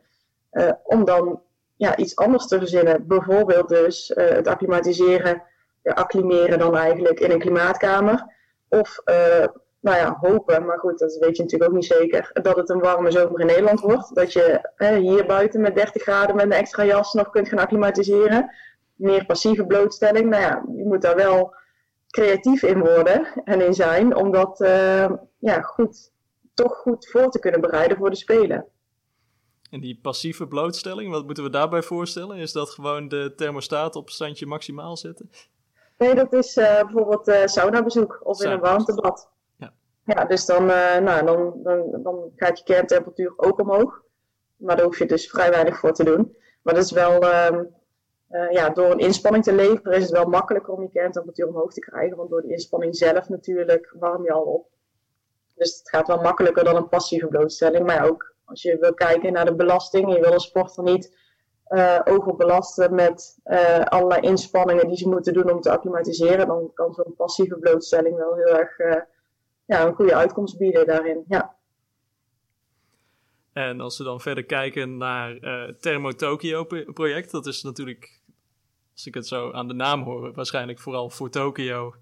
[0.53, 1.43] uh, om dan
[1.77, 3.07] ja, iets anders te verzinnen.
[3.07, 5.43] Bijvoorbeeld dus het acclimatiseren,
[5.83, 8.27] ja, acclimeren dan eigenlijk in een klimaatkamer.
[8.69, 9.03] Of
[9.81, 12.81] nou ja, hopen, maar goed, dat weet je natuurlijk ook niet zeker, dat het een
[12.81, 14.15] warme zomer in Nederland wordt.
[14.15, 14.61] Dat je
[15.01, 18.55] hier buiten met 30 graden met een extra jas nog kunt gaan acclimatiseren.
[18.95, 21.55] Meer passieve blootstelling, nou ja, je moet daar wel
[22.11, 26.13] creatief in worden en in zijn, om dat uh, ja, goed,
[26.55, 28.67] toch goed voor te kunnen bereiden voor de Spelen.
[29.71, 32.37] En die passieve blootstelling, wat moeten we daarbij voorstellen?
[32.37, 35.31] Is dat gewoon de thermostaat op standje maximaal zetten?
[35.99, 39.31] Nee, dat is uh, bijvoorbeeld uh, saunabezoek of in een warmtebad.
[40.05, 44.03] Ja, dus dan, uh, nou, dan, dan, dan gaat je kerntemperatuur ook omhoog.
[44.57, 46.37] Maar daar hoef je dus vrij weinig voor te doen.
[46.63, 47.49] Maar dat is wel, uh,
[48.31, 51.73] uh, ja, door een inspanning te leveren is het wel makkelijker om je kerntemperatuur omhoog
[51.73, 52.17] te krijgen.
[52.17, 54.67] Want door de inspanning zelf natuurlijk warm je al op.
[55.55, 57.87] Dus het gaat wel makkelijker dan een passieve blootstelling.
[57.87, 61.19] Maar ook als je wil kijken naar de belasting, je wil een sporter niet
[61.69, 66.95] uh, overbelasten met uh, allerlei inspanningen die ze moeten doen om te acclimatiseren, dan kan
[66.95, 68.79] zo'n passieve blootstelling wel heel erg
[69.71, 71.25] ja, een goede uitkomst bieden daarin.
[71.29, 71.57] Ja.
[73.53, 78.21] En als we dan verder kijken naar het Thermo Tokyo project, dat is natuurlijk,
[78.93, 81.95] als ik het zo aan de naam hoor, waarschijnlijk vooral voor Tokio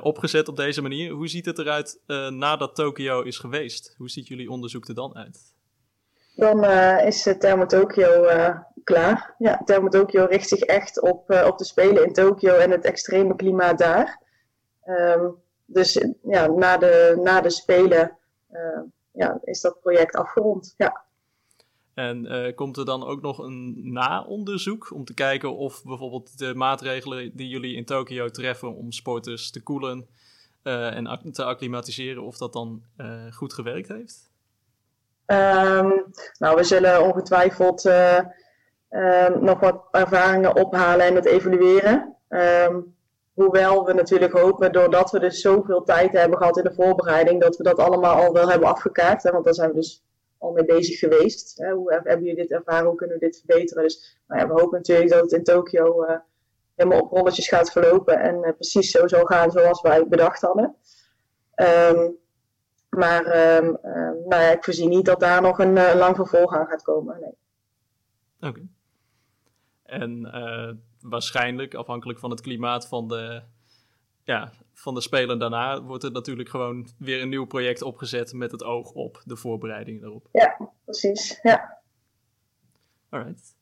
[0.00, 1.12] opgezet op deze manier.
[1.12, 3.94] Hoe ziet het eruit nadat Tokio is geweest?
[3.98, 5.54] Hoe ziet jullie onderzoek er dan uit?
[6.36, 6.64] Dan
[7.04, 8.26] is Thermo Tokyo
[8.84, 9.34] klaar.
[9.38, 13.36] Ja, Thermo Tokyo richt zich echt op, op de Spelen in Tokio en het extreme
[13.36, 14.22] klimaat daar.
[14.84, 15.34] Um,
[15.72, 18.18] dus ja, na de, na de Spelen
[18.52, 18.80] uh,
[19.12, 20.74] ja, is dat project afgerond.
[20.76, 21.02] Ja.
[21.94, 26.54] En uh, komt er dan ook nog een na-onderzoek om te kijken of bijvoorbeeld de
[26.54, 30.08] maatregelen die jullie in Tokio treffen om sporters te koelen
[30.62, 32.82] en te acclimatiseren, of dat dan
[33.30, 34.30] goed gewerkt heeft?
[35.26, 36.04] Um,
[36.38, 37.84] nou, we zullen ongetwijfeld
[39.40, 42.16] nog wat ervaringen ophalen en het evalueren.
[42.28, 42.94] Um,
[43.40, 47.56] hoewel we natuurlijk hopen, doordat we dus zoveel tijd hebben gehad in de voorbereiding, dat
[47.56, 49.22] we dat allemaal al wel hebben afgekaart.
[49.22, 50.04] Hè, want daar zijn we dus
[50.38, 51.58] al mee bezig geweest.
[51.58, 51.72] Hè.
[51.72, 52.86] Hoe hebben jullie dit ervaren?
[52.86, 53.82] Hoe kunnen we dit verbeteren?
[53.82, 56.16] Dus nou ja, we hopen natuurlijk dat het in Tokio uh,
[56.74, 60.76] helemaal op rolletjes gaat verlopen en uh, precies zo zal gaan zoals wij bedacht hadden.
[61.56, 62.16] Um,
[62.88, 63.78] maar um,
[64.28, 67.20] nou ja, ik voorzie niet dat daar nog een uh, lang vervolg aan gaat komen.
[67.20, 68.50] Nee.
[68.50, 68.60] Oké.
[69.82, 70.30] En
[71.00, 73.42] waarschijnlijk, afhankelijk van het klimaat van de,
[74.24, 78.50] ja, van de spelen daarna, wordt er natuurlijk gewoon weer een nieuw project opgezet met
[78.50, 80.28] het oog op de voorbereiding daarop.
[80.32, 81.38] Ja, precies.
[81.42, 81.78] Ja.
[83.08, 83.56] Alright.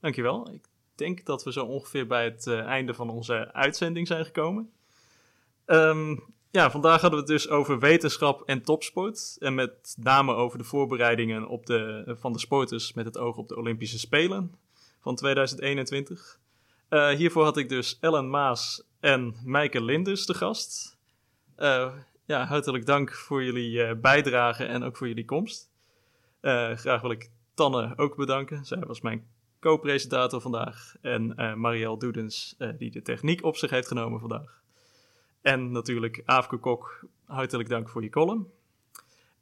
[0.00, 0.52] Dankjewel.
[0.52, 0.64] Ik
[0.94, 4.72] denk dat we zo ongeveer bij het uh, einde van onze uitzending zijn gekomen.
[5.66, 9.36] Um, ja, vandaag hadden we het dus over wetenschap en topsport.
[9.38, 13.48] En met name over de voorbereidingen op de, van de sporters met het oog op
[13.48, 14.54] de Olympische Spelen
[15.00, 16.40] van 2021.
[16.92, 20.98] Uh, hiervoor had ik dus Ellen Maas en Mijke Linders te gast.
[21.58, 21.92] Uh,
[22.24, 25.70] ja, hartelijk dank voor jullie uh, bijdrage en ook voor jullie komst.
[26.74, 28.64] graag wil ik Tanne ook bedanken.
[28.64, 29.26] Zij was mijn
[29.60, 30.94] co-presentator vandaag.
[31.00, 34.62] En Marielle Doedens, die de techniek op zich heeft genomen vandaag.
[35.42, 38.46] En natuurlijk Aafke Kok, hartelijk dank voor je column.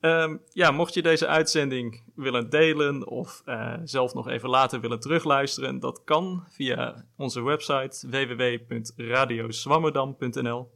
[0.00, 5.00] Um, ja, mocht je deze uitzending willen delen of uh, zelf nog even later willen
[5.00, 10.70] terugluisteren, dat kan via onze website www.radioswammerdam.nl.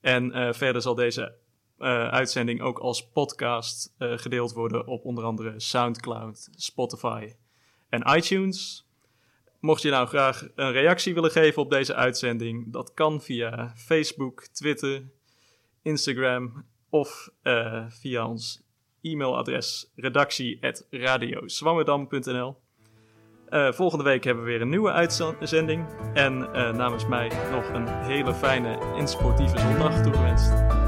[0.00, 1.34] En uh, verder zal deze
[1.78, 7.32] uh, uitzending ook als podcast gedeeld worden op onder andere SoundCloud, Spotify
[7.88, 8.86] en iTunes.
[9.60, 14.46] Mocht je nou graag een reactie willen geven op deze uitzending, dat kan via Facebook,
[14.46, 15.02] Twitter,
[15.82, 18.62] Instagram of uh, via ons
[19.00, 22.56] e-mailadres redactie.radioswammerdam.nl.
[23.50, 25.86] Uh, volgende week hebben we weer een nieuwe uitzending.
[26.14, 30.81] En uh, namens mij nog een hele fijne en sportieve zondag toegewenst.